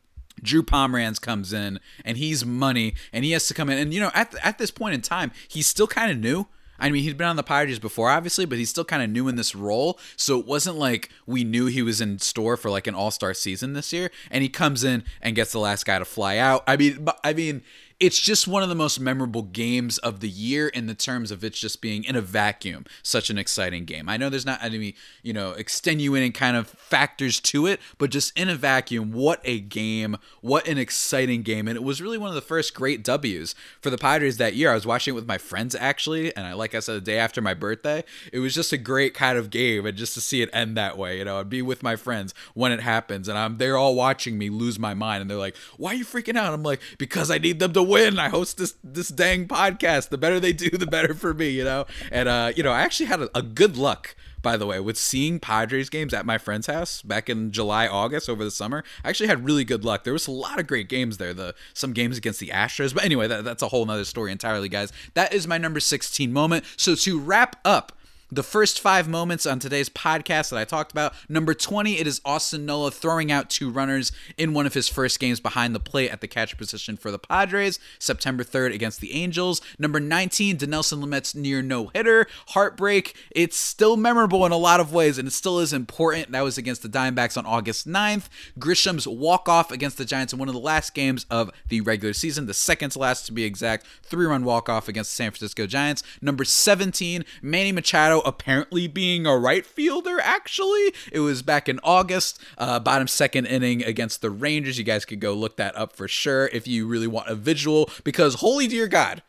Drew 0.43 0.63
Pomeranz 0.63 1.21
comes 1.21 1.53
in, 1.53 1.81
and 2.05 2.17
he's 2.17 2.45
money, 2.45 2.95
and 3.13 3.25
he 3.25 3.33
has 3.33 3.47
to 3.49 3.55
come 3.55 3.69
in. 3.69 3.79
And 3.79 3.93
you 3.93 4.01
know, 4.01 4.11
at 4.15 4.35
at 4.45 4.59
this 4.59 4.71
point 4.71 4.95
in 4.95 5.03
time, 5.03 5.33
he's 5.49 5.67
still 5.67 5.87
kind 5.87 6.11
of 6.11 6.19
new. 6.19 6.47
I 6.81 6.91
mean, 6.91 7.03
he'd 7.03 7.19
been 7.19 7.27
on 7.27 7.37
the 7.37 7.43
Padres 7.43 7.79
before, 7.79 8.09
obviously, 8.09 8.47
but 8.47 8.59
he's 8.59 8.71
still 8.71 8.87
kind 8.87 9.03
of 9.03 9.11
new 9.11 9.29
in 9.29 9.37
this 9.37 9.55
role. 9.55 9.99
So 10.17 10.41
it 10.41 10.47
wasn't 10.47 10.77
like 10.77 11.11
we 11.27 11.45
knew 11.45 11.67
he 11.67 11.83
was 11.83 12.01
in 12.01 12.19
store 12.19 12.57
for 12.57 12.71
like 12.71 12.87
an 12.87 12.95
All 12.95 13.11
Star 13.11 13.35
season 13.35 13.75
this 13.75 13.93
year. 13.93 14.11
And 14.31 14.43
he 14.43 14.49
comes 14.49 14.83
in 14.83 15.05
and 15.21 15.37
gets 15.37 15.53
the 15.53 15.59
last 15.59 15.85
guy 15.85 15.99
to 15.99 16.07
fly 16.07 16.39
out. 16.39 16.65
I 16.67 16.77
mean, 16.77 17.07
I 17.23 17.35
mean, 17.35 17.63
it's 18.01 18.19
just 18.19 18.49
one 18.49 18.63
of 18.63 18.71
the 18.71 18.75
most 18.75 18.99
memorable 18.99 19.43
games 19.43 19.99
of 19.99 20.21
the 20.21 20.29
year 20.29 20.69
in 20.69 20.87
the 20.87 20.95
terms 20.95 21.31
of 21.31 21.45
it's 21.45 21.61
just 21.61 21.83
being 21.83 22.03
in 22.05 22.17
a 22.17 22.21
vacuum 22.23 22.87
such 23.03 23.29
an 23.29 23.37
exciting 23.37 23.85
game. 23.85 24.09
I 24.09 24.17
know 24.17 24.31
there's 24.31 24.47
not 24.47 24.65
any 24.65 24.95
you 25.23 25.35
know 25.35 25.51
extenuating 25.53 26.33
kind 26.33 26.57
of 26.57 26.69
factors 26.69 27.39
to 27.41 27.67
it 27.67 27.79
but 27.99 28.11
just 28.11 28.37
in 28.39 28.49
a 28.49 28.55
vacuum 28.55 29.13
what 29.13 29.41
a 29.45 29.61
game 29.61 30.17
what 30.41 30.67
an 30.67 30.79
exciting 30.79 31.43
game. 31.43 31.69
And 31.69 31.77
it 31.77 31.83
was 31.83 32.01
really 32.01 32.17
one 32.17 32.31
of 32.31 32.35
the 32.35 32.41
first 32.41 32.75
great 32.75 33.05
w's 33.05 33.55
for 33.83 33.91
the 33.91 33.99
padres 33.99 34.39
that 34.39 34.55
year. 34.55 34.71
I 34.71 34.75
was 34.75 34.87
watching 34.87 35.13
it 35.13 35.17
with 35.17 35.27
my 35.27 35.39
friends 35.39 35.75
actually 35.75 36.35
and 36.35 36.47
i 36.47 36.55
like 36.55 36.75
i 36.75 36.81
said 36.81 36.97
the 36.97 37.01
day 37.03 37.19
after 37.19 37.43
my 37.43 37.53
birthday. 37.53 38.03
It 38.33 38.39
was 38.39 38.55
just 38.55 38.73
a 38.73 38.79
great 38.79 39.13
kind 39.13 39.37
of 39.37 39.51
game 39.51 39.85
and 39.85 39.97
just 39.97 40.15
to 40.15 40.23
see 40.23 40.41
it 40.41 40.49
end 40.55 40.77
that 40.79 40.97
way 40.97 41.19
you 41.19 41.25
know 41.27 41.39
i'd 41.39 41.51
be 41.51 41.61
with 41.61 41.83
my 41.83 41.97
friends 41.97 42.33
when 42.55 42.73
it 42.73 42.81
happens 42.81 43.29
and 43.29 43.37
i'm 43.37 43.59
they're 43.59 43.77
all 43.77 43.95
watching 43.95 44.39
me 44.39 44.49
lose 44.49 44.79
my 44.79 44.95
mind 44.95 45.21
and 45.21 45.31
they're 45.31 45.37
like 45.37 45.57
why 45.77 45.91
are 45.91 45.95
you 45.95 46.05
freaking 46.05 46.37
out? 46.37 46.55
I'm 46.55 46.63
like 46.63 46.81
because 46.97 47.31
i 47.31 47.37
need 47.37 47.59
them 47.59 47.75
to 47.75 47.90
win. 47.91 48.19
I 48.19 48.29
host 48.29 48.59
this 48.59 48.75
this 48.83 49.09
dang 49.09 49.47
podcast. 49.49 50.09
The 50.09 50.19
better 50.19 50.41
they 50.41 50.53
do, 50.53 50.71
the 50.71 50.87
better 50.87 51.15
for 51.15 51.35
me, 51.35 51.51
you 51.51 51.65
know. 51.65 51.87
And 52.11 52.29
uh, 52.29 52.53
you 52.57 52.63
know, 52.63 52.73
I 52.73 52.83
actually 52.83 53.07
had 53.07 53.21
a, 53.23 53.39
a 53.39 53.43
good 53.43 53.77
luck 53.77 54.15
by 54.43 54.57
the 54.57 54.67
way, 54.67 54.81
with 54.81 54.97
seeing 54.97 55.39
Padres 55.39 55.91
games 55.91 56.15
at 56.15 56.25
my 56.25 56.39
friend's 56.39 56.67
house 56.67 57.03
back 57.03 57.29
in 57.29 57.53
July, 57.53 57.87
August 57.87 58.29
over 58.29 58.43
the 58.45 58.51
summer. 58.51 58.85
I 59.05 59.11
actually 59.11 59.27
had 59.27 59.45
really 59.45 59.65
good 59.65 59.85
luck. 59.85 60.05
There 60.05 60.13
was 60.13 60.27
a 60.27 60.33
lot 60.33 60.59
of 60.59 60.67
great 60.67 60.89
games 60.89 61.19
there. 61.19 61.35
The 61.35 61.55
some 61.75 61.93
games 61.93 62.17
against 62.17 62.41
the 62.41 62.49
Astros, 62.49 62.95
but 62.95 63.05
anyway, 63.05 63.27
that, 63.27 63.45
that's 63.45 63.63
a 63.63 63.69
whole 63.69 63.85
nother 63.85 64.05
story 64.05 64.33
entirely, 64.33 64.69
guys. 64.69 64.93
That 65.15 65.33
is 65.33 65.47
my 65.47 65.59
number 65.59 65.81
16 65.81 66.33
moment. 66.33 66.65
So 66.77 66.95
to 66.95 67.21
wrap 67.21 67.57
up 67.65 67.93
the 68.31 68.43
first 68.43 68.81
five 68.81 69.09
moments 69.09 69.47
on 69.47 69.59
today's 69.59 69.89
podcast 69.89 70.51
that 70.51 70.59
I 70.59 70.65
talked 70.65 70.93
about. 70.93 71.15
Number 71.29 71.55
20, 71.55 71.99
it 71.99 72.07
is 72.07 72.21
Austin 72.25 72.65
Nola 72.65 72.91
throwing 72.91 73.33
out 73.33 73.51
two 73.51 73.71
runners 73.71 74.13
in 74.37 74.55
one 74.55 74.67
of 74.67 74.75
his 74.75 74.89
first 74.89 75.19
games 75.19 75.41
behind 75.41 75.75
the 75.75 75.81
plate 75.81 76.11
at 76.11 76.21
the 76.21 76.29
catcher 76.29 76.57
position 76.57 76.97
for 76.97 77.11
the 77.11 77.19
Padres, 77.19 77.79
September 77.99 78.45
3rd 78.45 78.75
against 78.75 79.01
the 79.01 79.13
Angels. 79.13 79.61
Number 79.79 80.01
19, 80.01 80.59
Dinelson 80.59 81.01
Lamet's 81.01 81.35
near 81.35 81.63
no 81.63 81.89
hitter. 81.89 82.27
Heartbreak. 82.49 83.17
It's 83.31 83.57
still 83.57 83.97
memorable 83.97 84.47
in 84.47 84.53
a 84.53 84.57
lot 84.57 84.81
of 84.81 84.93
ways, 84.93 85.19
and 85.19 85.27
it 85.27 85.33
still 85.33 85.59
is 85.59 85.73
important. 85.73 86.33
That 86.33 86.45
was 86.45 86.59
against 86.59 86.83
the 86.83 86.89
Diamondbacks 86.89 87.37
on 87.37 87.47
August 87.47 87.89
9th. 87.89 88.29
Grisham's 88.59 89.07
walk 89.07 89.49
off 89.49 89.71
against 89.71 89.99
the 89.99 90.05
Giants 90.05 90.33
in 90.33 90.39
one 90.39 90.49
of 90.49 90.55
the 90.55 90.61
last 90.61 90.95
games 90.95 91.27
of 91.31 91.51
the 91.69 91.81
regular 91.81 92.13
season, 92.13 92.47
the 92.47 92.55
second 92.55 92.91
to 92.91 92.99
last 92.99 93.27
to 93.27 93.33
be 93.33 93.45
exact. 93.45 93.87
Three 94.03 94.27
run 94.27 94.45
walk 94.45 94.69
off 94.69 94.89
against 94.89 95.11
the 95.11 95.17
San 95.17 95.31
Francisco 95.31 95.67
Giants. 95.67 96.03
Number 96.21 96.45
17, 96.45 97.25
Manny 97.43 97.73
Machado 97.73 98.20
apparently 98.21 98.87
being 98.87 99.27
a 99.27 99.37
right 99.37 99.65
fielder, 99.65 100.19
actually. 100.21 100.93
It 101.13 101.21
was 101.21 101.43
back 101.43 101.69
in 101.69 101.81
August, 101.83 102.41
uh, 102.59 102.81
bottom 102.81 103.09
second 103.09 103.47
inning 103.47 103.85
against 103.85 104.23
the 104.23 104.31
Rangers. 104.31 104.79
You 104.79 104.85
guys 104.85 105.05
could 105.05 105.21
go 105.21 105.35
look 105.35 105.57
that 105.57 105.77
up 105.77 105.95
for 105.95 106.09
sure 106.09 106.49
if 106.53 106.67
you 106.67 106.87
really 106.87 107.07
want 107.07 107.29
a 107.29 107.35
visual, 107.35 107.91
because 108.05 108.35
holy 108.37 108.67
dear 108.67 108.87
God, 108.87 109.23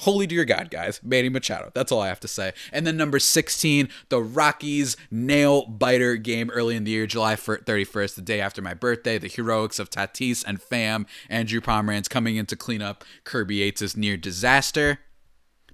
Holy 0.00 0.26
dear 0.26 0.44
God, 0.44 0.70
guys. 0.70 1.00
Manny 1.02 1.30
Machado. 1.30 1.70
That's 1.74 1.90
all 1.90 2.02
I 2.02 2.08
have 2.08 2.20
to 2.20 2.28
say. 2.28 2.52
And 2.70 2.86
then 2.86 2.98
number 2.98 3.18
16, 3.18 3.88
the 4.10 4.20
Rockies 4.20 4.94
nail 5.10 5.64
biter 5.64 6.16
game 6.16 6.50
early 6.50 6.76
in 6.76 6.84
the 6.84 6.90
year, 6.90 7.06
July 7.06 7.34
31st, 7.34 8.14
the 8.14 8.20
day 8.20 8.40
after 8.40 8.60
my 8.60 8.74
birthday. 8.74 9.16
The 9.16 9.28
heroics 9.28 9.78
of 9.78 9.88
Tatis 9.88 10.44
and 10.46 10.60
Pham, 10.60 11.06
Andrew 11.30 11.62
Pomeranz 11.62 12.10
coming 12.10 12.36
in 12.36 12.44
to 12.46 12.56
clean 12.56 12.82
up 12.82 13.04
Kirby 13.24 13.56
Yates' 13.56 13.96
near 13.96 14.18
disaster. 14.18 14.98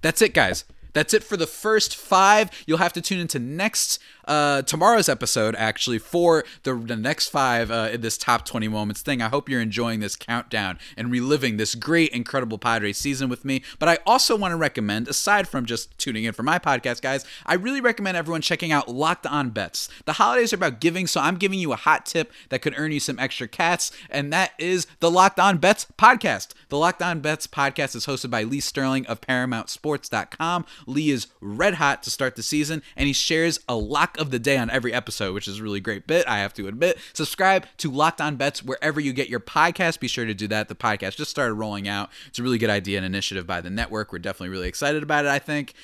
That's 0.02 0.22
it, 0.22 0.34
guys. 0.34 0.64
That's 0.92 1.14
it 1.14 1.24
for 1.24 1.36
the 1.36 1.46
first 1.46 1.96
five. 1.96 2.50
You'll 2.66 2.78
have 2.78 2.92
to 2.94 3.00
tune 3.00 3.20
into 3.20 3.38
next 3.38 3.98
uh, 4.24 4.62
tomorrow's 4.62 5.08
episode 5.08 5.54
actually 5.56 5.98
for 5.98 6.44
the, 6.62 6.74
the 6.74 6.96
next 6.96 7.28
five 7.28 7.70
uh, 7.70 7.90
in 7.92 8.00
this 8.00 8.16
top 8.18 8.44
20 8.44 8.68
moments 8.68 9.02
thing. 9.02 9.22
I 9.22 9.28
hope 9.28 9.48
you're 9.48 9.60
enjoying 9.60 10.00
this 10.00 10.16
countdown 10.16 10.78
and 10.96 11.10
reliving 11.10 11.56
this 11.56 11.74
great, 11.74 12.12
incredible 12.12 12.58
Padres 12.58 12.98
season 12.98 13.28
with 13.28 13.44
me. 13.44 13.62
But 13.78 13.88
I 13.88 13.98
also 14.06 14.36
want 14.36 14.52
to 14.52 14.56
recommend, 14.56 15.08
aside 15.08 15.48
from 15.48 15.66
just 15.66 15.96
tuning 15.98 16.24
in 16.24 16.32
for 16.32 16.42
my 16.42 16.58
podcast, 16.58 17.02
guys, 17.02 17.24
I 17.46 17.54
really 17.54 17.80
recommend 17.80 18.16
everyone 18.16 18.42
checking 18.42 18.72
out 18.72 18.88
Locked 18.88 19.26
On 19.26 19.50
Bets. 19.50 19.88
The 20.04 20.14
holidays 20.14 20.52
are 20.52 20.56
about 20.56 20.80
giving, 20.80 21.06
so 21.06 21.20
I'm 21.20 21.36
giving 21.36 21.58
you 21.58 21.72
a 21.72 21.76
hot 21.76 22.06
tip 22.06 22.32
that 22.48 22.62
could 22.62 22.74
earn 22.76 22.92
you 22.92 23.00
some 23.00 23.18
extra 23.18 23.48
cats, 23.48 23.92
and 24.10 24.32
that 24.32 24.52
is 24.58 24.86
the 25.00 25.10
Locked 25.10 25.40
On 25.40 25.58
Bets 25.58 25.86
podcast. 25.98 26.48
The 26.68 26.78
Locked 26.78 27.02
On 27.02 27.20
Bets 27.20 27.46
podcast 27.46 27.94
is 27.96 28.06
hosted 28.06 28.30
by 28.30 28.42
Lee 28.42 28.60
Sterling 28.60 29.06
of 29.06 29.20
ParamountSports.com. 29.20 30.66
Lee 30.86 31.10
is 31.10 31.26
red 31.40 31.74
hot 31.74 32.02
to 32.04 32.10
start 32.10 32.36
the 32.36 32.42
season, 32.42 32.82
and 32.96 33.06
he 33.06 33.12
shares 33.12 33.60
a 33.68 33.76
lock 34.12 34.24
of 34.24 34.30
the 34.30 34.38
day 34.38 34.56
on 34.56 34.70
every 34.70 34.92
episode, 34.92 35.34
which 35.34 35.48
is 35.48 35.60
a 35.60 35.62
really 35.62 35.80
great 35.80 36.06
bit, 36.06 36.26
I 36.28 36.38
have 36.38 36.54
to 36.54 36.68
admit. 36.68 36.98
Subscribe 37.12 37.66
to 37.78 37.90
Locked 37.90 38.20
On 38.20 38.36
Bets 38.36 38.62
wherever 38.62 39.00
you 39.00 39.12
get 39.12 39.28
your 39.28 39.40
podcast. 39.40 40.00
Be 40.00 40.08
sure 40.08 40.24
to 40.24 40.34
do 40.34 40.48
that. 40.48 40.68
The 40.68 40.74
podcast 40.74 41.16
just 41.16 41.30
started 41.30 41.54
rolling 41.54 41.88
out. 41.88 42.10
It's 42.28 42.38
a 42.38 42.42
really 42.42 42.58
good 42.58 42.70
idea 42.70 42.98
and 42.98 43.06
initiative 43.06 43.46
by 43.46 43.60
the 43.60 43.70
network. 43.70 44.12
We're 44.12 44.18
definitely 44.18 44.50
really 44.50 44.68
excited 44.68 45.02
about 45.02 45.24
it, 45.24 45.30
I 45.30 45.38
think. 45.38 45.74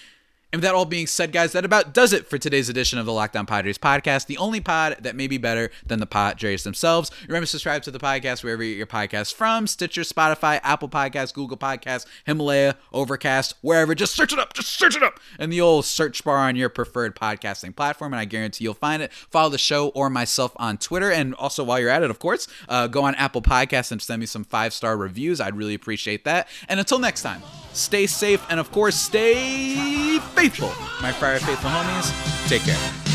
And 0.51 0.61
with 0.61 0.65
that 0.65 0.75
all 0.75 0.87
being 0.87 1.07
said, 1.07 1.31
guys, 1.31 1.53
that 1.53 1.67
about 1.67 1.93
does 1.93 2.15
it 2.15 2.27
for 2.27 2.39
today's 2.39 2.71
edition 2.71 2.99
of 2.99 3.05
the 3.05 3.13
Locked 3.13 3.37
On 3.37 3.45
Padres 3.45 3.77
podcast, 3.77 4.27
the 4.27 4.39
only 4.39 4.63
pod 4.63 4.97
that 5.01 5.15
may 5.15 5.27
be 5.27 5.37
better 5.37 5.71
than 5.85 6.01
the 6.01 6.07
Padres 6.07 6.65
themselves. 6.65 7.11
Remember 7.27 7.45
to 7.45 7.51
subscribe 7.51 7.83
to 7.83 7.91
the 7.91 7.99
podcast 7.99 8.43
wherever 8.43 8.63
you 8.63 8.71
get 8.73 8.79
your 8.79 8.87
podcasts 8.87 9.35
from 9.35 9.67
Stitcher, 9.67 10.01
Spotify, 10.01 10.59
Apple 10.63 10.89
Podcasts, 10.89 11.35
Google 11.35 11.59
Podcasts, 11.59 12.07
Himalaya, 12.25 12.77
Overcast, 12.95 13.57
wherever. 13.61 13.95
Just 13.95 14.15
search 14.17 14.33
it 14.33 14.39
up. 14.39 14.55
Just 14.55 14.71
search 14.71 14.97
it 14.97 15.03
up. 15.03 15.21
And 15.39 15.53
the 15.53 15.61
old 15.61 15.85
search 15.85 16.25
bar 16.25 16.39
on 16.39 16.57
your 16.57 16.71
preferred 16.71 17.15
podcasting 17.15 17.77
platform, 17.77 18.15
and 18.15 18.21
I 18.21 18.25
guarantee 18.25 18.65
you'll 18.65 18.73
find 18.73 19.03
it. 19.03 19.13
Follow 19.13 19.51
the 19.51 19.59
show 19.59 19.89
or 19.89 20.09
myself 20.09 20.53
on 20.57 20.79
Twitter. 20.79 21.13
And 21.13 21.35
also, 21.35 21.63
while 21.63 21.79
you're 21.79 21.91
at 21.91 22.03
it, 22.03 22.11
of 22.11 22.19
course, 22.19 22.49
uh, 22.71 22.87
go 22.87 23.03
on 23.03 23.15
Apple 23.17 23.43
Podcasts 23.43 23.93
and 23.93 24.01
send 24.01 24.21
me 24.21 24.25
some 24.25 24.45
five 24.45 24.73
star 24.73 24.97
reviews. 24.97 25.43
I'd 25.43 25.57
really 25.57 25.75
appreciate 25.75 26.25
that. 26.25 26.49
And 26.71 26.81
until 26.81 26.99
next 26.99 27.23
time, 27.23 27.43
stay 27.75 28.07
safe 28.07 28.43
and, 28.49 28.59
of 28.59 28.73
course, 28.73 28.97
stay 28.97 30.19
faithful. 30.39 30.69
My 31.03 31.11
Friar 31.11 31.41
Faithful 31.41 31.71
homies, 31.71 32.49
take 32.49 32.63
care. 32.63 33.08